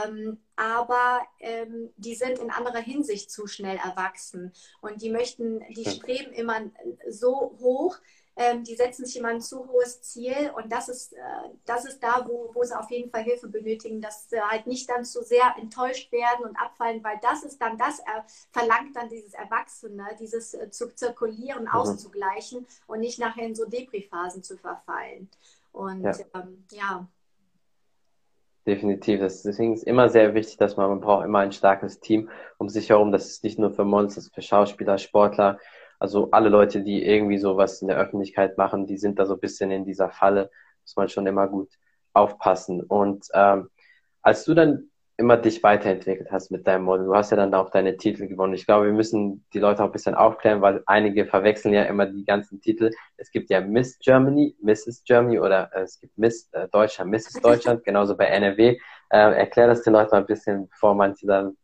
[0.06, 4.54] Ähm, aber ähm, die sind in anderer Hinsicht zu schnell erwachsen.
[4.82, 6.62] Und die möchten, die streben immer
[7.10, 7.98] so hoch,
[8.38, 11.18] ähm, die setzen sich immer ein zu hohes Ziel und das ist, äh,
[11.66, 14.90] das ist da, wo, wo sie auf jeden Fall Hilfe benötigen, dass sie halt nicht
[14.90, 19.10] dann zu sehr enttäuscht werden und abfallen, weil das ist dann, das äh, verlangt dann
[19.10, 21.72] dieses Erwachsene, dieses äh, zu zirkulieren, mhm.
[21.72, 25.30] auszugleichen und nicht nachher in so Depri-Phasen zu verfallen.
[25.74, 26.14] Und ja.
[26.34, 27.08] Ähm, ja.
[28.66, 29.20] Definitiv.
[29.20, 32.90] deswegen ist immer sehr wichtig, dass man, man braucht immer ein starkes Team um sich
[32.90, 33.12] herum.
[33.12, 35.58] Das ist nicht nur für Monsters, für Schauspieler, Sportler.
[36.02, 39.40] Also alle Leute, die irgendwie sowas in der Öffentlichkeit machen, die sind da so ein
[39.40, 40.50] bisschen in dieser Falle.
[40.82, 41.70] Muss man schon immer gut
[42.14, 42.82] aufpassen.
[42.82, 43.70] Und ähm,
[44.24, 47.06] als du dann immer dich weiterentwickelt hast mit deinem Model.
[47.06, 48.56] Du hast ja dann auch deine Titel gewonnen.
[48.56, 52.08] Ich glaube, wir müssen die Leute auch ein bisschen aufklären, weil einige verwechseln ja immer
[52.08, 52.90] die ganzen Titel.
[53.18, 55.04] Es gibt ja Miss Germany, Mrs.
[55.06, 57.34] Germany oder äh, es gibt Miss äh, Deutschland, Mrs.
[57.44, 58.80] Deutschland, genauso bei NRW.
[59.10, 61.56] Äh, erklär das den Leuten mal ein bisschen, bevor manche dann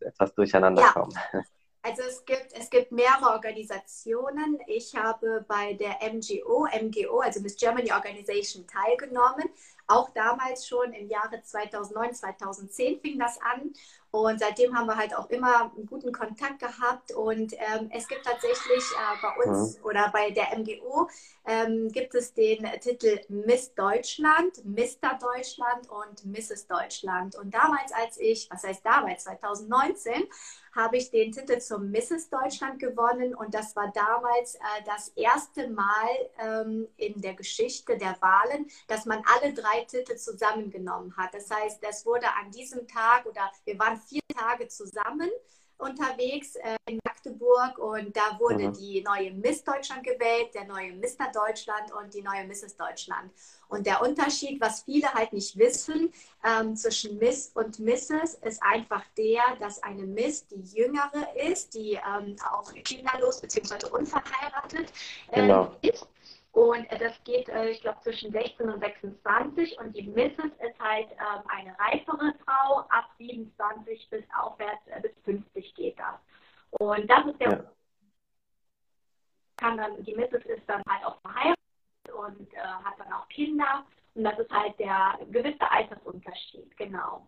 [0.00, 0.92] etwas durcheinander ja.
[0.92, 1.12] kommen.
[1.86, 4.58] Also es gibt, es gibt mehrere Organisationen.
[4.66, 9.50] Ich habe bei der MGO, MGO, also Miss Germany Organization, teilgenommen.
[9.86, 13.74] Auch damals schon im Jahre 2009, 2010 fing das an.
[14.10, 17.12] Und seitdem haben wir halt auch immer einen guten Kontakt gehabt.
[17.12, 19.84] Und ähm, es gibt tatsächlich äh, bei uns mhm.
[19.84, 21.10] oder bei der MGO
[21.44, 25.18] ähm, gibt es den Titel Miss Deutschland, Mr.
[25.20, 26.66] Deutschland und Mrs.
[26.66, 27.36] Deutschland.
[27.36, 30.28] Und damals, als ich, was heißt damals, 2019,
[30.74, 32.30] habe ich den Titel zum Mrs.
[32.30, 33.34] Deutschland gewonnen.
[33.34, 36.08] Und das war damals äh, das erste Mal
[36.38, 41.34] ähm, in der Geschichte der Wahlen, dass man alle drei Titel zusammengenommen hat.
[41.34, 45.30] Das heißt, es wurde an diesem Tag oder wir waren vier Tage zusammen
[45.78, 48.74] unterwegs äh, in Magdeburg und da wurde mhm.
[48.74, 51.30] die neue Miss Deutschland gewählt, der neue Mr.
[51.32, 52.76] Deutschland und die neue Mrs.
[52.76, 53.32] Deutschland.
[53.68, 56.12] Und der Unterschied, was viele halt nicht wissen,
[56.44, 58.34] ähm, zwischen Miss und Mrs.
[58.42, 63.86] ist einfach der, dass eine Miss die jüngere ist, die ähm, auch kinderlos bzw.
[63.90, 64.92] unverheiratet
[65.30, 65.74] äh, genau.
[65.82, 66.06] ist
[66.54, 69.76] und äh, das geht, äh, ich glaube, zwischen 16 und 26.
[69.80, 70.52] Und die Mrs.
[70.60, 72.78] ist halt ähm, eine reifere Frau.
[72.90, 76.14] Ab 27 bis aufwärts, äh, bis 50 geht das.
[76.78, 77.50] Und das ist der.
[77.50, 77.64] Ja.
[79.56, 80.44] Kann dann, die Mrs.
[80.46, 81.58] ist dann halt auch verheiratet
[82.16, 83.84] und äh, hat dann auch Kinder.
[84.14, 87.26] Und das ist halt der gewisse Altersunterschied, genau.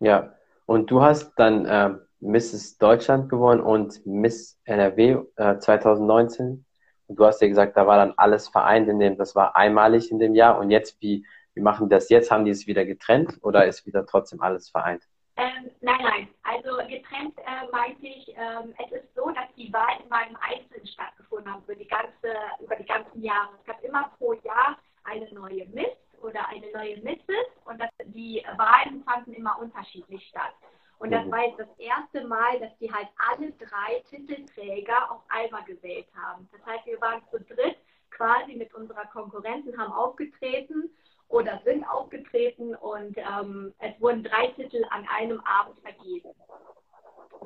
[0.00, 0.34] Ja,
[0.66, 2.76] und du hast dann äh, Mrs.
[2.76, 6.66] Deutschland gewonnen und Miss NRW äh, 2019
[7.12, 10.10] und du hast ja gesagt, da war dann alles vereint in dem, das war einmalig
[10.10, 10.58] in dem Jahr.
[10.58, 12.30] Und jetzt, wie, wie machen das jetzt?
[12.30, 15.02] Haben die es wieder getrennt oder ist wieder trotzdem alles vereint?
[15.36, 16.28] Ähm, nein, nein.
[16.42, 20.86] Also getrennt äh, meinte ich, ähm, es ist so, dass die Wahlen immer im Einzelnen
[20.86, 23.50] stattgefunden haben über die, ganze, über die ganzen Jahre.
[23.60, 27.46] Es gab immer pro Jahr eine neue Miss oder eine neue Mrs.
[27.66, 30.54] Und das, die Wahlen fanden immer unterschiedlich statt.
[31.02, 35.64] Und das war jetzt das erste Mal, dass die halt alle drei Titelträger auf einmal
[35.64, 36.48] gewählt haben.
[36.52, 37.76] Das heißt, wir waren zu dritt
[38.10, 40.90] quasi mit unserer Konkurrentin, haben aufgetreten
[41.26, 46.30] oder sind aufgetreten und ähm, es wurden drei Titel an einem Abend vergeben.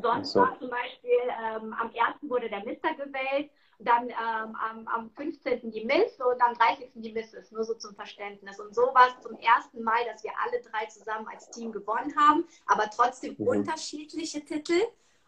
[0.03, 0.41] Sonst so.
[0.41, 5.71] war zum Beispiel ähm, am ersten wurde der Mister gewählt, dann ähm, am, am 15.
[5.71, 6.91] die Miss und am 30.
[6.95, 8.59] die Misses, nur so zum Verständnis.
[8.59, 12.15] Und so war es zum ersten Mal, dass wir alle drei zusammen als Team gewonnen
[12.17, 13.49] haben, aber trotzdem mhm.
[13.49, 14.81] unterschiedliche Titel.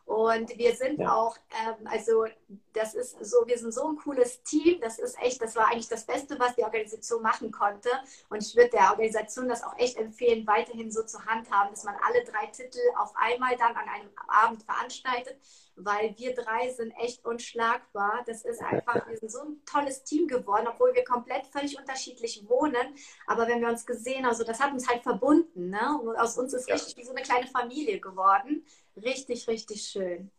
[0.08, 1.14] Und wir sind ja.
[1.14, 2.24] auch, ähm, also
[2.72, 4.80] das ist so, wir sind so ein cooles Team.
[4.80, 7.90] Das ist echt, das war eigentlich das Beste, was die Organisation machen konnte.
[8.30, 11.94] Und ich würde der Organisation das auch echt empfehlen, weiterhin so zu handhaben, dass man
[12.06, 15.36] alle drei Titel auf einmal dann an einem Abend veranstaltet,
[15.76, 18.22] weil wir drei sind echt unschlagbar.
[18.26, 22.48] Das ist einfach, wir sind so ein tolles Team geworden, obwohl wir komplett völlig unterschiedlich
[22.48, 22.94] wohnen.
[23.26, 25.68] Aber wenn wir uns gesehen, also das hat uns halt verbunden.
[25.68, 26.00] Ne?
[26.02, 28.64] Und aus uns ist richtig wie so eine kleine Familie geworden.
[29.02, 30.30] Richtig, richtig schön.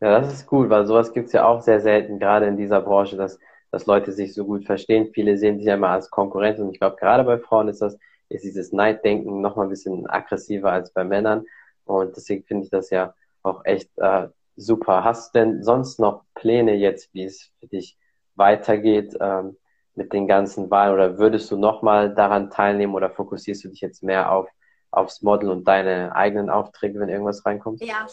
[0.00, 2.80] Ja, das ist gut, weil sowas gibt es ja auch sehr selten, gerade in dieser
[2.80, 3.38] Branche, dass,
[3.70, 5.10] dass Leute sich so gut verstehen.
[5.12, 7.98] Viele sehen sich ja immer als Konkurrenz und ich glaube, gerade bei Frauen ist das,
[8.30, 11.44] ist dieses Neiddenken noch mal ein bisschen aggressiver als bei Männern.
[11.84, 15.04] Und deswegen finde ich das ja auch echt äh, super.
[15.04, 17.98] Hast du denn sonst noch Pläne jetzt, wie es für dich
[18.36, 19.56] weitergeht ähm,
[19.94, 20.94] mit den ganzen Wahlen?
[20.94, 24.48] Oder würdest du nochmal daran teilnehmen oder fokussierst du dich jetzt mehr auf
[24.90, 27.82] aufs Model und deine eigenen Aufträge, wenn irgendwas reinkommt?
[27.82, 28.06] Ja,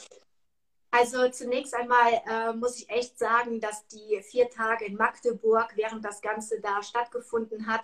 [0.92, 6.04] also zunächst einmal äh, muss ich echt sagen, dass die vier Tage in Magdeburg, während
[6.04, 7.82] das Ganze da stattgefunden hat,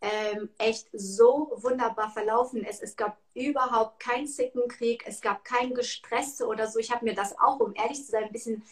[0.00, 2.82] ähm, echt so wunderbar verlaufen ist.
[2.82, 6.78] Es gab überhaupt keinen Zickenkrieg, es gab kein Gestresse oder so.
[6.78, 8.62] Ich habe mir das auch, um ehrlich zu sein, ein bisschen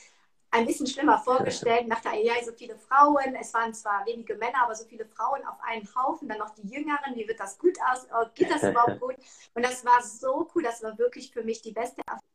[0.53, 1.89] ein bisschen schlimmer vorgestellt.
[1.89, 5.45] Nach der ja, so viele Frauen, es waren zwar wenige Männer, aber so viele Frauen
[5.47, 8.63] auf einen Haufen, dann noch die Jüngeren, wie wird das gut aus, oh, geht das
[8.63, 9.17] überhaupt gut?
[9.55, 12.32] Und das war so cool, das war wirklich für mich die beste Erfahrung.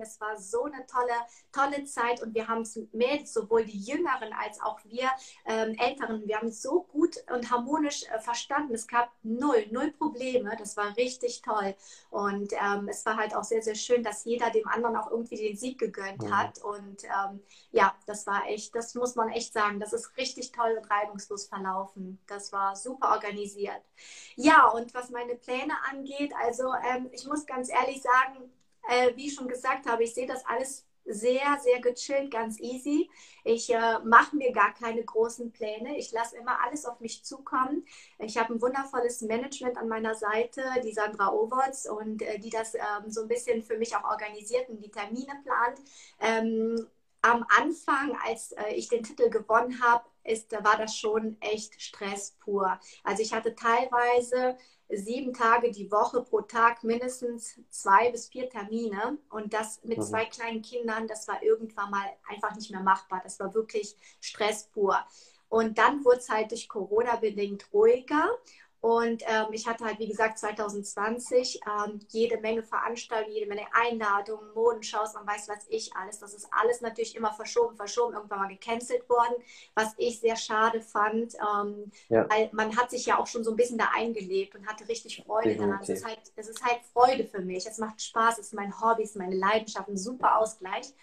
[0.00, 1.12] Es war so eine tolle,
[1.52, 5.10] tolle Zeit und wir haben es mit sowohl die Jüngeren als auch wir
[5.44, 8.74] ähm, Älteren, wir haben es so gut und harmonisch äh, verstanden.
[8.74, 10.56] Es gab null, null Probleme.
[10.58, 11.74] Das war richtig toll.
[12.10, 15.36] Und ähm, es war halt auch sehr, sehr schön, dass jeder dem anderen auch irgendwie
[15.36, 16.36] den Sieg gegönnt mhm.
[16.36, 16.62] hat.
[16.62, 19.78] Und ähm, ja, das war echt, das muss man echt sagen.
[19.78, 22.18] Das ist richtig toll und reibungslos verlaufen.
[22.26, 23.82] Das war super organisiert.
[24.36, 28.50] Ja, und was meine Pläne angeht, also ähm, ich muss ganz ehrlich sagen,
[28.88, 33.10] äh, wie ich schon gesagt habe, ich sehe das alles sehr, sehr gechillt, ganz easy.
[33.44, 35.96] Ich äh, mache mir gar keine großen Pläne.
[35.96, 37.84] Ich lasse immer alles auf mich zukommen.
[38.18, 42.74] Ich habe ein wundervolles Management an meiner Seite, die Sandra Oberts, und äh, die das
[42.74, 45.80] ähm, so ein bisschen für mich auch organisiert und die Termine plant.
[46.20, 46.86] Ähm,
[47.22, 52.36] am Anfang, als äh, ich den Titel gewonnen habe, ist, war das schon echt Stress
[52.40, 52.78] pur.
[53.04, 54.56] Also ich hatte teilweise
[54.92, 60.02] sieben Tage die Woche pro Tag mindestens zwei bis vier Termine und das mit mhm.
[60.02, 63.20] zwei kleinen Kindern, das war irgendwann mal einfach nicht mehr machbar.
[63.22, 64.96] Das war wirklich Stress pur.
[65.48, 68.28] Und dann wurde es halt durch Corona bedingt ruhiger
[68.80, 74.54] und ähm, ich hatte halt, wie gesagt, 2020 ähm, jede Menge Veranstaltungen, jede Menge Einladungen,
[74.54, 76.18] Modenshows und weiß was ich alles.
[76.18, 79.34] Das ist alles natürlich immer verschoben, verschoben, irgendwann mal gecancelt worden,
[79.74, 82.26] was ich sehr schade fand, ähm, ja.
[82.30, 85.22] weil man hat sich ja auch schon so ein bisschen da eingelebt und hatte richtig
[85.26, 85.80] Freude daran.
[85.82, 88.80] Es ist, halt, es ist halt Freude für mich, es macht Spaß, es ist mein
[88.80, 90.94] Hobby, es ist meine Leidenschaft, ein super Ausgleich.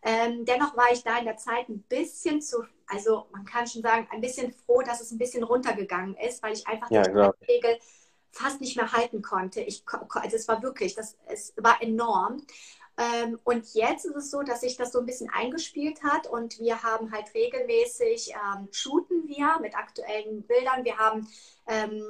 [0.00, 3.82] Ähm, dennoch war ich da in der Zeit ein bisschen zu, also man kann schon
[3.82, 7.44] sagen, ein bisschen froh, dass es ein bisschen runtergegangen ist, weil ich einfach ja, die
[7.52, 7.78] Regel
[8.30, 9.60] fast nicht mehr halten konnte.
[9.60, 12.42] Ich, also es war wirklich, das, es war enorm.
[12.98, 16.58] Ähm, und jetzt ist es so, dass sich das so ein bisschen eingespielt hat und
[16.58, 20.84] wir haben halt regelmäßig, ähm, shooten wir mit aktuellen Bildern.
[20.84, 21.28] Wir haben
[21.68, 22.02] ähm,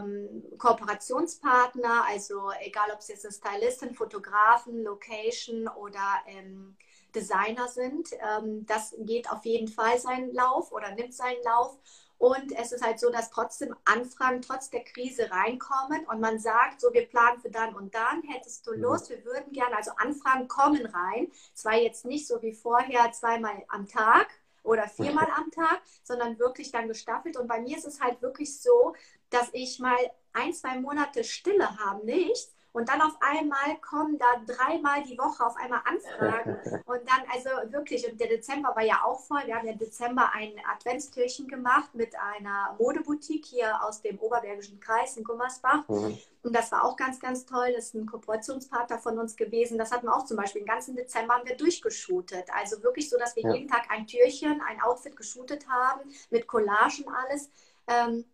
[0.00, 6.76] ähm, Kooperationspartner, also egal ob es jetzt eine Stylistin, Fotografen, Location oder ähm,
[7.14, 8.10] Designer sind.
[8.12, 11.78] Ähm, das geht auf jeden Fall seinen Lauf oder nimmt seinen Lauf.
[12.18, 16.80] Und es ist halt so, dass trotzdem Anfragen trotz der Krise reinkommen und man sagt,
[16.80, 18.82] so wir planen für dann und dann, hättest du mhm.
[18.82, 23.64] Lust, wir würden gerne, also Anfragen kommen rein, zwar jetzt nicht so wie vorher zweimal
[23.66, 24.28] am Tag
[24.62, 27.36] oder viermal am Tag, sondern wirklich dann gestaffelt.
[27.36, 28.94] Und bei mir ist es halt wirklich so,
[29.30, 29.98] dass ich mal
[30.32, 35.44] ein, zwei Monate Stille habe, nichts und dann auf einmal kommen da dreimal die Woche
[35.44, 36.56] auf einmal Anfragen.
[36.86, 39.40] Und dann, also wirklich, und der Dezember war ja auch voll.
[39.46, 44.78] Wir haben ja im Dezember ein Adventstürchen gemacht mit einer Modeboutique hier aus dem Oberbergischen
[44.80, 45.86] Kreis in Gummersbach.
[45.88, 46.18] Mhm.
[46.42, 47.72] Und das war auch ganz, ganz toll.
[47.74, 49.78] Das ist ein Kooperationspartner von uns gewesen.
[49.78, 52.48] Das hatten wir auch zum Beispiel den ganzen Dezember haben wir durchgeshootet.
[52.54, 53.54] Also wirklich so, dass wir ja.
[53.54, 57.50] jeden Tag ein Türchen, ein Outfit geshootet haben mit Collagen alles.
[57.86, 58.24] Ähm,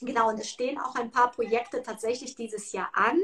[0.00, 3.20] Genau, und es stehen auch ein paar Projekte tatsächlich dieses Jahr an.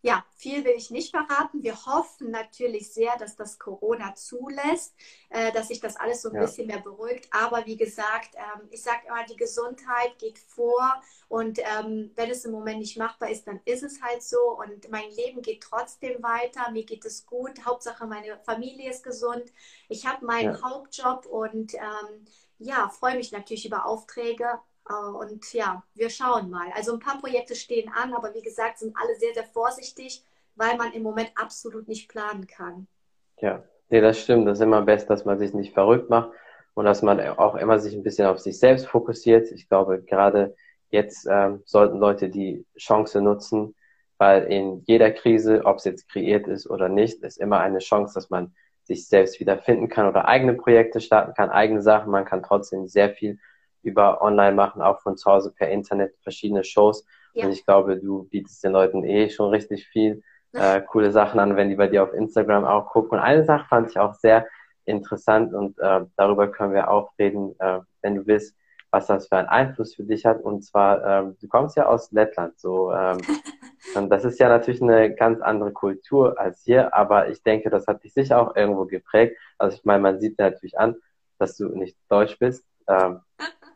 [0.00, 1.62] Ja, viel will ich nicht verraten.
[1.62, 4.94] Wir hoffen natürlich sehr, dass das Corona zulässt,
[5.30, 6.42] äh, dass sich das alles so ein ja.
[6.42, 7.28] bisschen mehr beruhigt.
[7.32, 11.02] Aber wie gesagt, ähm, ich sage immer, die Gesundheit geht vor.
[11.28, 14.56] Und ähm, wenn es im Moment nicht machbar ist, dann ist es halt so.
[14.58, 16.70] Und mein Leben geht trotzdem weiter.
[16.70, 17.66] Mir geht es gut.
[17.66, 19.52] Hauptsache, meine Familie ist gesund.
[19.88, 20.62] Ich habe meinen ja.
[20.62, 22.24] Hauptjob und ähm,
[22.58, 24.60] ja, freue mich natürlich über Aufträge.
[24.88, 26.68] Äh, und ja, wir schauen mal.
[26.74, 30.24] Also ein paar Projekte stehen an, aber wie gesagt, sind alle sehr, sehr vorsichtig,
[30.56, 32.86] weil man im Moment absolut nicht planen kann.
[33.40, 34.46] Ja, nee, das stimmt.
[34.46, 36.30] Das ist immer best, dass man sich nicht verrückt macht
[36.74, 39.50] und dass man auch immer sich ein bisschen auf sich selbst fokussiert.
[39.52, 40.56] Ich glaube, gerade
[40.90, 43.74] jetzt ähm, sollten Leute die Chance nutzen,
[44.16, 48.14] weil in jeder Krise, ob es jetzt kreiert ist oder nicht, ist immer eine Chance,
[48.14, 52.10] dass man sich selbst wieder finden kann oder eigene Projekte starten kann, eigene Sachen.
[52.10, 53.38] Man kann trotzdem sehr viel
[53.88, 57.04] über online machen, auch von zu Hause per Internet, verschiedene Shows.
[57.34, 57.46] Ja.
[57.46, 60.22] Und ich glaube, du bietest den Leuten eh schon richtig viel
[60.52, 63.18] äh, coole Sachen an, wenn die bei dir auf Instagram auch gucken.
[63.18, 64.46] Und eine Sache fand ich auch sehr
[64.84, 68.56] interessant und äh, darüber können wir auch reden, äh, wenn du willst,
[68.90, 70.40] was das für einen Einfluss für dich hat.
[70.40, 73.18] Und zwar, ähm, du kommst ja aus Lettland, so ähm,
[73.94, 77.86] und das ist ja natürlich eine ganz andere Kultur als hier, aber ich denke, das
[77.86, 79.36] hat dich sicher auch irgendwo geprägt.
[79.58, 80.96] Also ich meine, man sieht natürlich an,
[81.38, 82.64] dass du nicht Deutsch bist.
[82.88, 83.20] Ähm,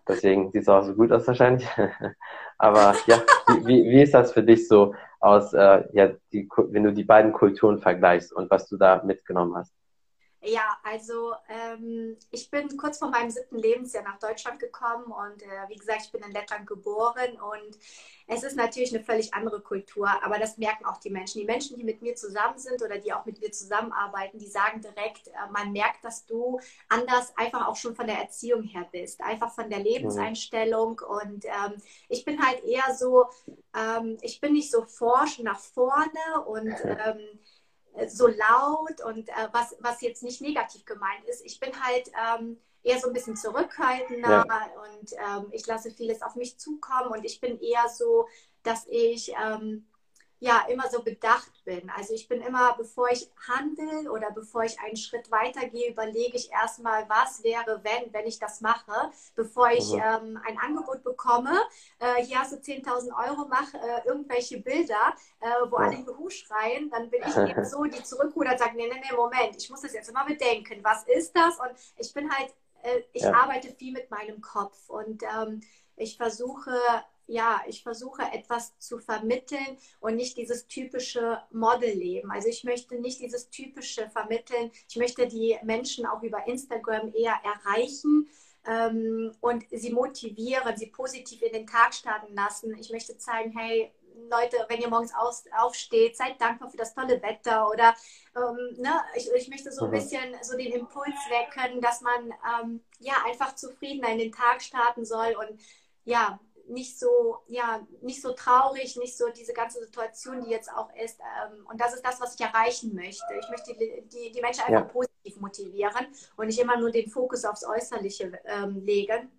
[0.08, 1.66] Deswegen sieht es auch so gut aus wahrscheinlich.
[2.58, 3.22] Aber ja,
[3.64, 7.32] wie, wie ist das für dich so aus, äh, ja, die, wenn du die beiden
[7.32, 9.72] Kulturen vergleichst und was du da mitgenommen hast?
[10.44, 15.68] Ja, also ähm, ich bin kurz vor meinem siebten Lebensjahr nach Deutschland gekommen und äh,
[15.68, 17.78] wie gesagt, ich bin in Lettland geboren und
[18.26, 21.38] es ist natürlich eine völlig andere Kultur, aber das merken auch die Menschen.
[21.38, 24.80] Die Menschen, die mit mir zusammen sind oder die auch mit mir zusammenarbeiten, die sagen
[24.80, 29.20] direkt, äh, man merkt, dass du anders einfach auch schon von der Erziehung her bist,
[29.22, 33.26] einfach von der Lebenseinstellung und ähm, ich bin halt eher so,
[33.76, 37.38] ähm, ich bin nicht so forsch nach vorne und ähm,
[38.08, 41.44] so laut und äh, was, was jetzt nicht negativ gemeint ist.
[41.44, 44.70] Ich bin halt ähm, eher so ein bisschen zurückhaltender ja.
[44.82, 48.26] und ähm, ich lasse vieles auf mich zukommen und ich bin eher so,
[48.62, 49.86] dass ich ähm,
[50.42, 51.88] ja immer so bedacht bin.
[51.96, 56.50] Also ich bin immer, bevor ich handle oder bevor ich einen Schritt weitergehe, überlege ich
[56.50, 60.02] erstmal, was wäre, wenn, wenn ich das mache, bevor ich mhm.
[60.04, 61.56] ähm, ein Angebot bekomme.
[62.00, 65.84] Äh, hier hast du 10.000 Euro, mach äh, irgendwelche Bilder, äh, wo ja.
[65.84, 69.16] alle Juhu schreien, dann bin ich eben so, die zurückrudert und sagt, nee, nee, nee,
[69.16, 70.82] Moment, ich muss das jetzt immer bedenken.
[70.82, 71.60] Was ist das?
[71.60, 72.52] Und ich bin halt,
[72.82, 73.32] äh, ich ja.
[73.32, 75.60] arbeite viel mit meinem Kopf und ähm,
[75.94, 76.72] ich versuche
[77.32, 82.30] ja, ich versuche etwas zu vermitteln und nicht dieses typische Modelleben.
[82.30, 84.70] Also ich möchte nicht dieses typische vermitteln.
[84.86, 88.28] Ich möchte die Menschen auch über Instagram eher erreichen
[88.66, 92.76] ähm, und sie motivieren, sie positiv in den Tag starten lassen.
[92.78, 93.90] Ich möchte zeigen, hey,
[94.30, 97.94] Leute, wenn ihr morgens aus, aufsteht, seid dankbar für das tolle Wetter oder
[98.36, 99.94] ähm, ne, ich, ich möchte so ein mhm.
[99.94, 105.06] bisschen so den Impuls wecken, dass man ähm, ja einfach zufriedener in den Tag starten
[105.06, 105.58] soll und
[106.04, 110.90] ja, nicht so, ja, nicht so traurig, nicht so diese ganze Situation, die jetzt auch
[110.94, 111.18] ist.
[111.20, 113.34] Ähm, und das ist das, was ich erreichen möchte.
[113.38, 114.92] Ich möchte die, die, die Menschen einfach ja.
[114.92, 119.30] positiv motivieren und nicht immer nur den Fokus aufs Äußerliche ähm, legen.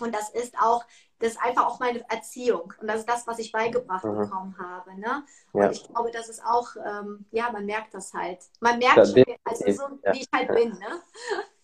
[0.00, 0.84] Und das ist auch,
[1.20, 2.72] das ist einfach auch meine Erziehung.
[2.80, 4.18] Und das ist das, was ich beigebracht mhm.
[4.18, 4.98] bekommen habe.
[4.98, 5.24] Ne?
[5.52, 5.70] Und ja.
[5.70, 8.40] ich glaube, das ist auch, ähm, ja, man merkt das halt.
[8.60, 10.70] Man merkt schon, also so, wie ich halt bin.
[10.70, 11.02] Ne?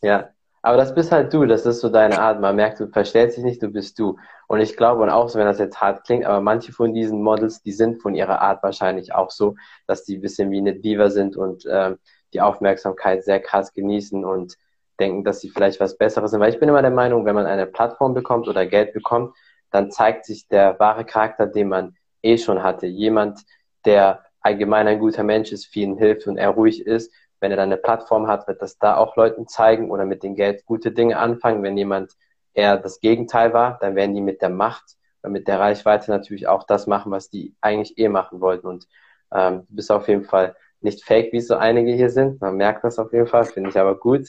[0.03, 0.31] Ja,
[0.63, 2.41] aber das bist halt du, das ist so deine Art.
[2.41, 4.19] Man merkt, du verstellst dich nicht, du bist du.
[4.47, 7.23] Und ich glaube, und auch so, wenn das jetzt hart klingt, aber manche von diesen
[7.23, 9.55] Models, die sind von ihrer Art wahrscheinlich auch so,
[9.87, 11.99] dass die ein bisschen wie eine Diva sind und ähm,
[12.35, 14.57] die Aufmerksamkeit sehr krass genießen und
[14.99, 16.41] denken, dass sie vielleicht was Besseres sind.
[16.41, 19.35] Weil ich bin immer der Meinung, wenn man eine Plattform bekommt oder Geld bekommt,
[19.71, 22.87] dann zeigt sich der wahre Charakter, den man eh schon hatte.
[22.87, 23.41] Jemand,
[23.87, 27.71] der allgemein ein guter Mensch ist, vielen hilft und er ruhig ist wenn er dann
[27.71, 31.19] eine Plattform hat, wird das da auch Leuten zeigen oder mit dem Geld gute Dinge
[31.19, 31.63] anfangen.
[31.63, 32.13] Wenn jemand
[32.55, 36.47] eher das Gegenteil war, dann werden die mit der Macht oder mit der Reichweite natürlich
[36.49, 38.67] auch das machen, was die eigentlich eh machen wollten.
[38.67, 38.87] Und
[39.33, 42.41] ähm, du bist auf jeden Fall nicht fake, wie so einige hier sind.
[42.41, 44.29] Man merkt das auf jeden Fall, finde ich aber gut.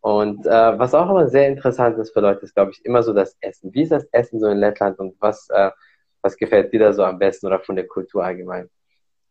[0.00, 3.12] Und äh, was auch immer sehr interessant ist für Leute, ist, glaube ich, immer so
[3.14, 3.72] das Essen.
[3.72, 5.70] Wie ist das Essen so in Lettland und was, äh,
[6.20, 8.68] was gefällt dir da so am besten oder von der Kultur allgemein?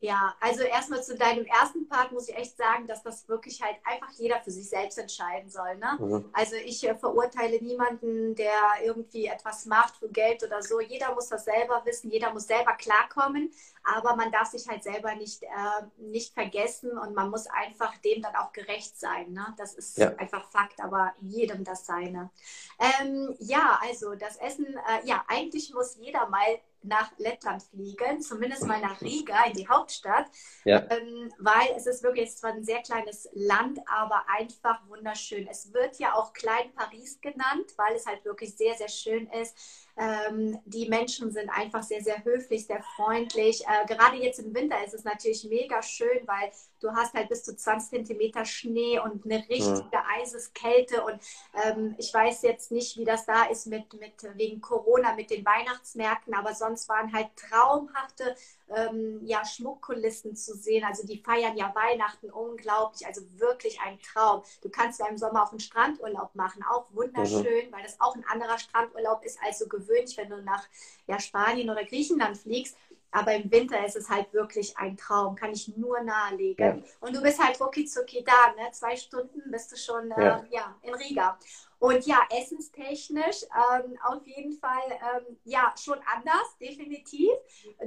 [0.03, 3.77] Ja, also erstmal zu deinem ersten Part muss ich echt sagen, dass das wirklich halt
[3.85, 5.77] einfach jeder für sich selbst entscheiden soll.
[5.77, 5.97] Ne?
[5.97, 6.29] Mhm.
[6.33, 8.51] Also ich äh, verurteile niemanden, der
[8.83, 10.81] irgendwie etwas macht für Geld oder so.
[10.81, 13.49] Jeder muss das selber wissen, jeder muss selber klarkommen.
[13.85, 15.47] aber man darf sich halt selber nicht, äh,
[15.95, 19.31] nicht vergessen und man muss einfach dem dann auch gerecht sein.
[19.31, 19.53] Ne?
[19.57, 20.13] Das ist ja.
[20.17, 22.29] einfach Fakt, aber jedem das seine.
[22.77, 28.65] Ähm, ja, also das Essen, äh, ja, eigentlich muss jeder mal nach Lettland fliegen, zumindest
[28.65, 30.27] mal nach Riga, in die Hauptstadt,
[30.65, 30.85] ja.
[30.89, 35.47] ähm, weil es ist wirklich zwar ein sehr kleines Land, aber einfach wunderschön.
[35.49, 39.55] Es wird ja auch Klein Paris genannt, weil es halt wirklich sehr, sehr schön ist.
[39.97, 43.63] Ähm, die Menschen sind einfach sehr, sehr höflich, sehr freundlich.
[43.65, 46.51] Äh, gerade jetzt im Winter ist es natürlich mega schön, weil
[46.83, 50.03] du hast halt bis zu 20 Zentimeter Schnee und eine richtige ja.
[50.19, 51.03] Eiseskälte.
[51.03, 51.19] Und
[51.63, 55.45] ähm, ich weiß jetzt nicht, wie das da ist mit, mit wegen Corona, mit den
[55.45, 58.35] Weihnachtsmärkten, aber sonst waren halt traumhafte
[58.75, 60.83] ähm, ja, Schmuckkulissen zu sehen.
[60.83, 64.43] Also die feiern ja Weihnachten unglaublich, also wirklich ein Traum.
[64.61, 67.71] Du kannst ja im Sommer auch einen Strandurlaub machen, auch wunderschön, mhm.
[67.71, 70.67] weil das auch ein anderer Strandurlaub ist als so gewöhnlich, wenn du nach
[71.07, 72.75] ja, Spanien oder Griechenland fliegst.
[73.13, 76.79] Aber im Winter ist es halt wirklich ein Traum, kann ich nur nahelegen.
[76.79, 76.83] Ja.
[76.99, 78.71] Und du bist halt rucki zucki da, ne?
[78.71, 80.45] Zwei Stunden bist du schon äh, ja.
[80.49, 80.75] ja.
[80.81, 81.37] in Riga.
[81.83, 87.29] Und ja, essenstechnisch ähm, auf jeden Fall ähm, ja schon anders, definitiv.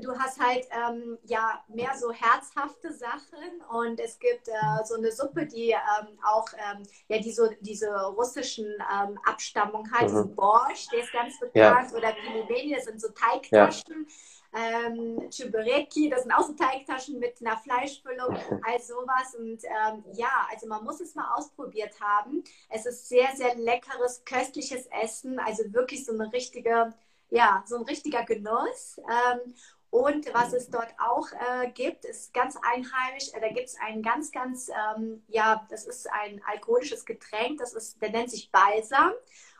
[0.02, 5.10] Du hast halt ähm, ja mehr so herzhafte Sachen und es gibt äh, so eine
[5.10, 10.36] Suppe, die ähm, auch ähm, ja die so diese russischen ähm, Abstammung hat, mhm.
[10.36, 11.96] Borsch, der ist ganz bekannt ja.
[11.96, 14.06] oder Pilibeni, das sind so Teigtaschen.
[14.06, 14.14] Ja
[14.56, 19.34] ähm, Chibireki, das sind auch so Teigtaschen mit einer Fleischfüllung, all sowas.
[19.38, 22.42] Und ähm, ja, also man muss es mal ausprobiert haben.
[22.70, 26.94] Es ist sehr, sehr leckeres, köstliches Essen, also wirklich so eine richtige,
[27.30, 28.98] ja, so ein richtiger Genuss.
[28.98, 29.54] Ähm,
[29.90, 33.32] und was es dort auch äh, gibt, ist ganz einheimisch.
[33.34, 37.58] Äh, da gibt es ein ganz, ganz, ähm, ja, das ist ein alkoholisches Getränk.
[37.58, 39.12] Das ist, der nennt sich Balsam.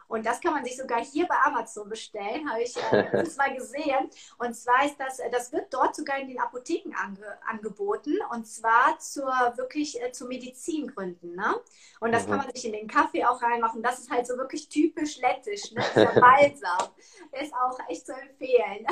[0.08, 4.10] Und das kann man sich sogar hier bei Amazon bestellen, habe ich äh, mal gesehen.
[4.38, 8.14] Und zwar ist das, äh, das wird dort sogar in den Apotheken ange, angeboten.
[8.30, 9.26] Und zwar zur
[9.56, 11.34] wirklich äh, zu Medizingründen.
[11.34, 11.54] Ne?
[12.00, 12.30] Und das mhm.
[12.30, 13.82] kann man sich in den Kaffee auch reinmachen.
[13.82, 15.72] Das ist halt so wirklich typisch lettisch.
[15.72, 15.82] Ne?
[15.94, 16.90] Der Balsam
[17.40, 18.86] ist auch echt zu empfehlen.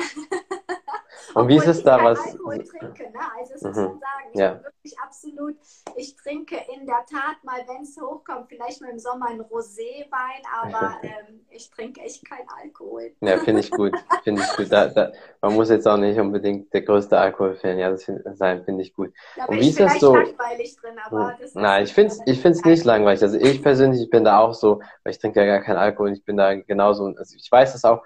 [1.33, 2.19] Und wie ist es da was?
[2.19, 3.19] Alkohol trinke, ne?
[3.37, 3.69] Also das mhm.
[3.69, 4.29] muss man sagen.
[4.33, 4.63] Ich ja.
[4.63, 5.55] wirklich absolut,
[5.95, 10.43] ich trinke in der Tat mal, wenn es hochkommt, vielleicht mal im Sommer einen Roséwein,
[10.61, 13.11] aber ähm, ich trinke echt keinen Alkohol.
[13.21, 13.93] Ja, finde ich gut.
[14.23, 14.71] Finde ich gut.
[14.71, 18.83] Da, da, man muss jetzt auch nicht unbedingt der größte Alkoholfan ja, find, sein, finde
[18.83, 19.13] ich gut.
[19.37, 20.15] Da Und wie ist das so?
[20.15, 21.35] langweilig drin, aber hm.
[21.39, 23.21] das Nein, ich finde es ich find's nicht langweilig.
[23.21, 26.11] Also ich persönlich, ich bin da auch so, weil ich trinke ja gar keinen Alkohol.
[26.11, 28.03] Ich bin da genauso, also ich weiß das auch,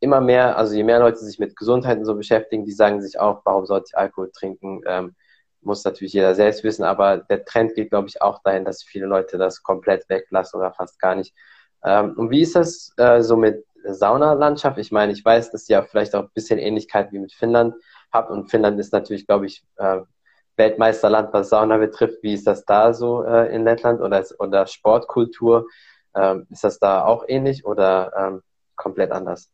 [0.00, 3.18] immer mehr, also je mehr Leute sich mit Gesundheit und so beschäftigen, die sagen sich
[3.18, 4.82] auch, warum sollte ich Alkohol trinken?
[4.86, 5.14] Ähm,
[5.60, 9.06] muss natürlich jeder selbst wissen, aber der Trend geht, glaube ich, auch dahin, dass viele
[9.06, 11.34] Leute das komplett weglassen oder fast gar nicht.
[11.84, 14.78] Ähm, und wie ist das äh, so mit Saunalandschaft?
[14.78, 17.74] Ich meine, ich weiß, dass ihr vielleicht auch ein bisschen Ähnlichkeit wie mit Finnland
[18.12, 20.00] habt und Finnland ist natürlich, glaube ich, äh,
[20.56, 22.22] Weltmeisterland, was Sauna betrifft.
[22.22, 25.66] Wie ist das da so äh, in Lettland oder, oder Sportkultur?
[26.14, 28.42] Ähm, ist das da auch ähnlich oder ähm,
[28.74, 29.50] komplett anders?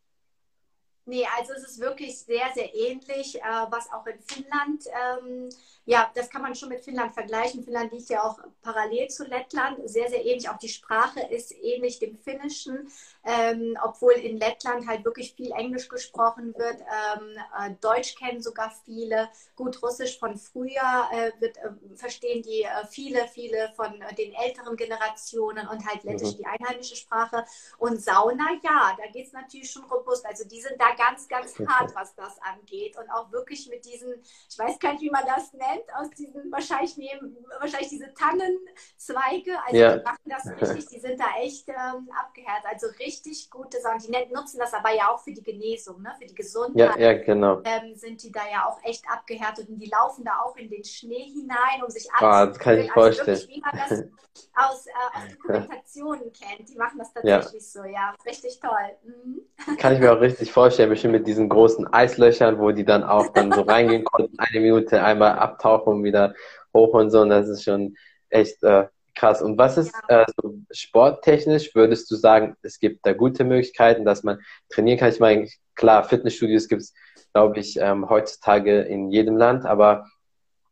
[1.06, 5.50] Nee, also es ist wirklich sehr, sehr ähnlich, äh, was auch in Finnland, ähm,
[5.84, 7.62] ja, das kann man schon mit Finnland vergleichen.
[7.62, 10.48] Finnland liegt ja auch parallel zu Lettland, sehr, sehr ähnlich.
[10.48, 12.88] Auch die Sprache ist ähnlich dem Finnischen,
[13.24, 16.80] ähm, obwohl in Lettland halt wirklich viel Englisch gesprochen wird.
[16.80, 19.28] Ähm, äh, Deutsch kennen sogar viele.
[19.56, 24.34] Gut, Russisch von früher äh, wird, äh, verstehen die äh, viele, viele von äh, den
[24.34, 26.36] älteren Generationen und halt Lettisch mhm.
[26.38, 27.44] die einheimische Sprache.
[27.78, 30.26] Und Sauna, ja, da geht es natürlich schon robust.
[30.26, 32.96] Also die sind da ganz, ganz hart, was das angeht.
[32.98, 36.52] Und auch wirklich mit diesen, ich weiß gar nicht, wie man das nennt, aus diesen,
[36.52, 39.58] wahrscheinlich nehmen, wahrscheinlich diese Tannenzweige.
[39.64, 39.96] Also ja.
[39.96, 42.66] die machen das richtig, die sind da echt ähm, abgehärtet.
[42.70, 43.13] Also richtig
[43.50, 43.98] gute Sachen.
[44.00, 46.10] Die nutzen das aber ja auch für die Genesung, ne?
[46.18, 46.98] für die Gesundheit.
[46.98, 47.60] Ja, ja genau.
[47.64, 50.84] Ähm, sind die da ja auch echt abgehärtet und die laufen da auch in den
[50.84, 52.32] Schnee hinein, um sich anzufühlen.
[52.32, 53.38] Ah, das kann ich also vorstellen.
[53.38, 53.90] Wirklich, wie man das
[54.54, 56.68] aus, äh, aus Dokumentationen kennt.
[56.68, 57.82] Die machen das tatsächlich ja.
[57.82, 58.14] so, ja.
[58.26, 58.70] Richtig toll.
[59.04, 59.76] Mhm.
[59.78, 63.28] Kann ich mir auch richtig vorstellen, bestimmt mit diesen großen Eislöchern, wo die dann auch
[63.32, 66.34] dann so reingehen konnten, eine Minute einmal abtauchen und wieder
[66.72, 67.20] hoch und so.
[67.20, 67.96] Und das ist schon
[68.28, 69.42] echt äh, krass.
[69.42, 74.22] Und was ist äh, so sporttechnisch, würdest du sagen, es gibt da gute Möglichkeiten, dass
[74.22, 75.10] man trainieren kann?
[75.10, 76.94] Ich meine, klar, Fitnessstudios gibt es,
[77.32, 80.06] glaube ich, ähm, heutzutage in jedem Land, aber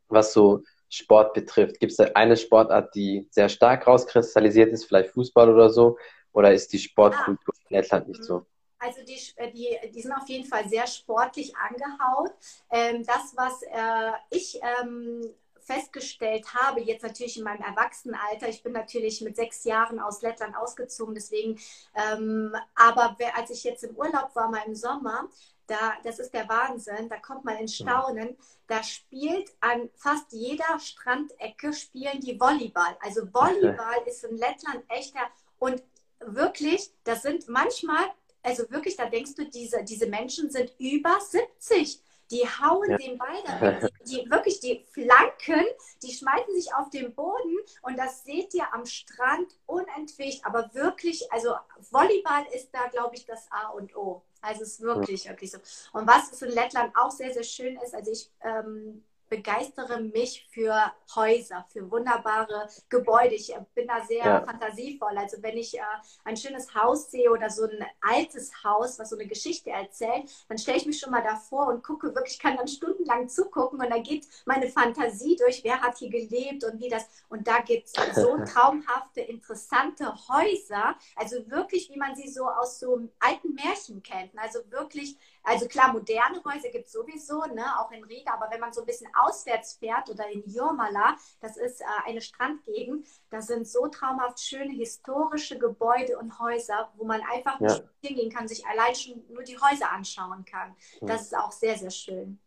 [0.08, 5.10] was so Sport betrifft, gibt es da eine Sportart, die sehr stark rauskristallisiert ist, vielleicht
[5.10, 5.96] Fußball oder so?
[6.32, 8.46] Oder ist die Sportkultur in Lettland nicht so?
[8.78, 12.32] Also die, äh, die, die sind auf jeden Fall sehr sportlich angehaut.
[12.70, 15.22] Ähm, das, was äh, ich ähm,
[15.64, 20.56] festgestellt habe, jetzt natürlich in meinem Erwachsenenalter, ich bin natürlich mit sechs Jahren aus Lettland
[20.56, 21.58] ausgezogen, deswegen,
[21.94, 25.28] ähm, aber als ich jetzt im Urlaub war, mal im Sommer,
[25.66, 28.36] da, das ist der Wahnsinn, da kommt man in Staunen.
[28.66, 32.96] Da spielt an fast jeder Strandecke spielen die Volleyball.
[33.00, 35.20] Also Volleyball ist in Lettland echter
[35.58, 35.82] und
[36.20, 38.04] wirklich, das sind manchmal,
[38.42, 42.00] also wirklich, da denkst du, diese, diese Menschen sind über 70.
[42.32, 42.96] Die hauen ja.
[42.96, 45.66] den Ball da Die, die, wirklich, die flanken,
[46.02, 50.44] die schmeißen sich auf den Boden und das seht ihr am Strand unentwegt.
[50.44, 51.54] Aber wirklich, also
[51.90, 54.22] Volleyball ist da, glaube ich, das A und O.
[54.40, 55.58] Also es ist wirklich, wirklich so.
[55.92, 60.92] Und was in Lettland auch sehr, sehr schön ist, also ich ähm, begeistere mich für
[61.16, 63.34] Häuser, für wunderbare Gebäude.
[63.34, 64.44] Ich äh, bin da sehr ja.
[64.44, 65.16] fantasievoll.
[65.16, 65.82] Also wenn ich äh,
[66.24, 70.58] ein schönes Haus sehe oder so ein altes Haus, was so eine Geschichte erzählt, dann
[70.58, 73.98] stelle ich mich schon mal davor und gucke wirklich, kann dann stundenlang zugucken und da
[74.00, 77.06] geht meine Fantasie durch, wer hat hier gelebt und wie das.
[77.30, 80.94] Und da gibt es so traumhafte, interessante Häuser.
[81.16, 84.30] Also wirklich, wie man sie so aus so alten Märchen kennt.
[84.36, 88.60] Also wirklich also klar, moderne Häuser gibt es sowieso, ne, auch in Riga, aber wenn
[88.60, 93.40] man so ein bisschen auswärts fährt oder in Jurmala, das ist äh, eine Strandgegend, da
[93.40, 97.68] sind so traumhaft schöne historische Gebäude und Häuser, wo man einfach ja.
[97.68, 100.74] nicht hingehen kann, sich allein schon nur die Häuser anschauen kann.
[101.00, 102.38] Das ist auch sehr, sehr schön.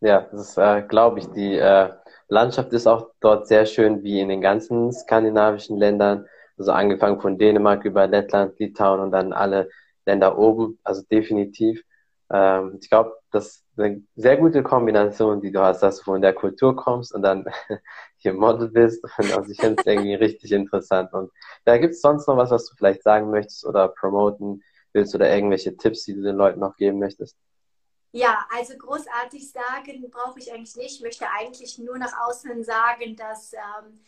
[0.00, 1.92] Ja, das ist, äh, glaube ich, die äh,
[2.28, 6.26] Landschaft ist auch dort sehr schön, wie in den ganzen skandinavischen Ländern.
[6.56, 9.68] Also angefangen von Dänemark über Lettland, Litauen und dann alle
[10.06, 10.78] Länder oben.
[10.84, 11.82] Also definitiv.
[12.30, 16.20] Ähm, ich glaube, das ist eine sehr gute Kombination, die du hast, dass du von
[16.20, 17.46] der Kultur kommst und dann
[18.18, 19.02] hier Model bist.
[19.18, 21.12] Und also ich finde es irgendwie richtig interessant.
[21.12, 21.30] Und
[21.64, 24.62] da gibt es sonst noch was, was du vielleicht sagen möchtest oder promoten
[24.92, 27.36] willst oder irgendwelche Tipps, die du den Leuten noch geben möchtest?
[28.12, 30.96] Ja, also großartig sagen brauche ich eigentlich nicht.
[30.96, 34.00] Ich möchte eigentlich nur nach außen sagen, dass ähm,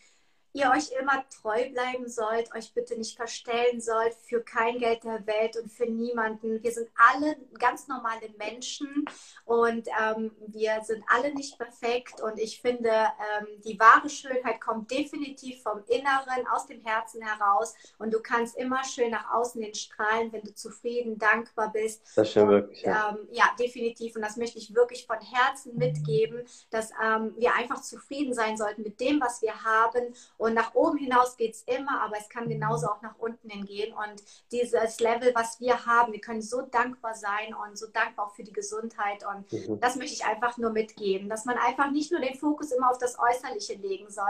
[0.52, 5.24] ihr euch immer treu bleiben sollt, euch bitte nicht verstellen sollt für kein Geld der
[5.26, 6.62] Welt und für niemanden.
[6.62, 9.04] Wir sind alle ganz normale Menschen
[9.44, 14.90] und ähm, wir sind alle nicht perfekt und ich finde, ähm, die wahre Schönheit kommt
[14.90, 19.74] definitiv vom Inneren, aus dem Herzen heraus und du kannst immer schön nach außen hin
[19.74, 22.02] strahlen, wenn du zufrieden, dankbar bist.
[22.16, 22.82] Das stimmt wirklich.
[22.82, 23.10] Ja.
[23.10, 27.80] Ähm, ja, definitiv und das möchte ich wirklich von Herzen mitgeben, dass ähm, wir einfach
[27.82, 32.00] zufrieden sein sollten mit dem, was wir haben und nach oben hinaus geht es immer,
[32.00, 33.92] aber es kann genauso auch nach unten hingehen.
[33.92, 38.34] Und dieses Level, was wir haben, wir können so dankbar sein und so dankbar auch
[38.34, 39.22] für die Gesundheit.
[39.22, 39.78] Und mhm.
[39.80, 42.96] das möchte ich einfach nur mitgeben, dass man einfach nicht nur den Fokus immer auf
[42.96, 44.24] das Äußerliche legen soll.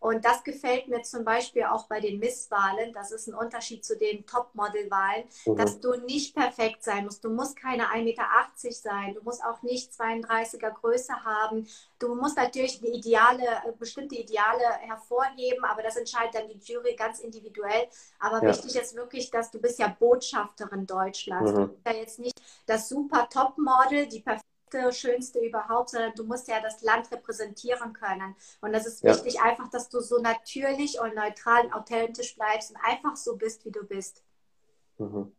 [0.00, 2.92] Und das gefällt mir zum Beispiel auch bei den Misswahlen.
[2.92, 5.56] Das ist ein Unterschied zu den Topmodel-Wahlen, mhm.
[5.56, 7.22] dass du nicht perfekt sein musst.
[7.22, 8.24] Du musst keine 1,80 Meter
[8.72, 9.14] sein.
[9.14, 11.68] Du musst auch nicht 32er Größe haben.
[12.00, 16.94] Du musst natürlich die Ideale, äh, bestimmte Ideale hervorheben, aber das entscheidet dann die Jury
[16.94, 17.88] ganz individuell.
[18.18, 18.48] Aber ja.
[18.48, 21.52] wichtig ist wirklich, dass du bist ja Botschafterin Deutschlands.
[21.52, 21.56] Mhm.
[21.56, 26.48] Du bist ja jetzt nicht das super Topmodel, die perfekte schönste überhaupt, sondern du musst
[26.48, 28.34] ja das Land repräsentieren können.
[28.60, 29.10] Und das ist ja.
[29.10, 33.64] wichtig, einfach, dass du so natürlich und neutral und authentisch bleibst und einfach so bist,
[33.64, 34.22] wie du bist.
[34.98, 35.32] Mhm.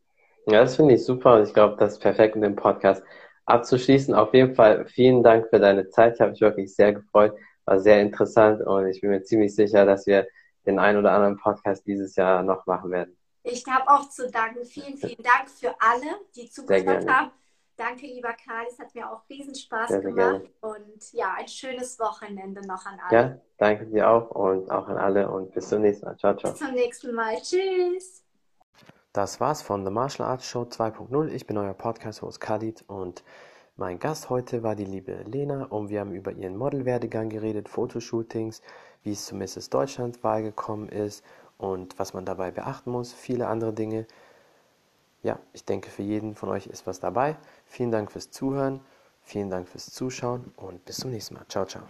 [0.47, 3.01] Ja, das finde ich super und ich glaube, das ist perfekt in dem Podcast
[3.45, 4.13] abzuschließen.
[4.13, 6.15] Auf jeden Fall vielen Dank für deine Zeit.
[6.15, 7.33] Ich habe mich wirklich sehr gefreut.
[7.65, 10.27] War sehr interessant und ich bin mir ziemlich sicher, dass wir
[10.65, 13.17] den einen oder anderen Podcast dieses Jahr noch machen werden.
[13.43, 14.63] Ich habe auch zu danken.
[14.65, 17.31] Vielen, vielen Dank für alle, die zugehört haben.
[17.75, 18.65] Danke, lieber Karl.
[18.69, 20.41] Es hat mir auch riesen Spaß sehr, gemacht.
[20.41, 23.17] Sehr und ja, ein schönes Wochenende noch an alle.
[23.17, 26.17] Ja, danke dir auch und auch an alle und bis zum nächsten Mal.
[26.17, 26.51] Ciao, ciao.
[26.51, 27.35] Bis zum nächsten Mal.
[27.41, 28.23] Tschüss.
[29.11, 31.27] Das war's von The Martial Arts Show 2.0.
[31.29, 33.23] Ich bin euer Podcast-Host Khalid und
[33.83, 38.61] mein Gast heute war die liebe Lena und wir haben über ihren Modelwerdegang geredet, Fotoshootings,
[39.03, 39.69] wie es zu Mrs.
[39.69, 41.21] Deutschland-Wahl gekommen ist
[41.57, 44.07] und was man dabei beachten muss, viele andere Dinge.
[45.21, 47.35] Ja, ich denke, für jeden von euch ist was dabei.
[47.65, 48.79] Vielen Dank fürs Zuhören,
[49.21, 51.45] vielen Dank fürs Zuschauen und bis zum nächsten Mal.
[51.49, 51.83] Ciao, ciao.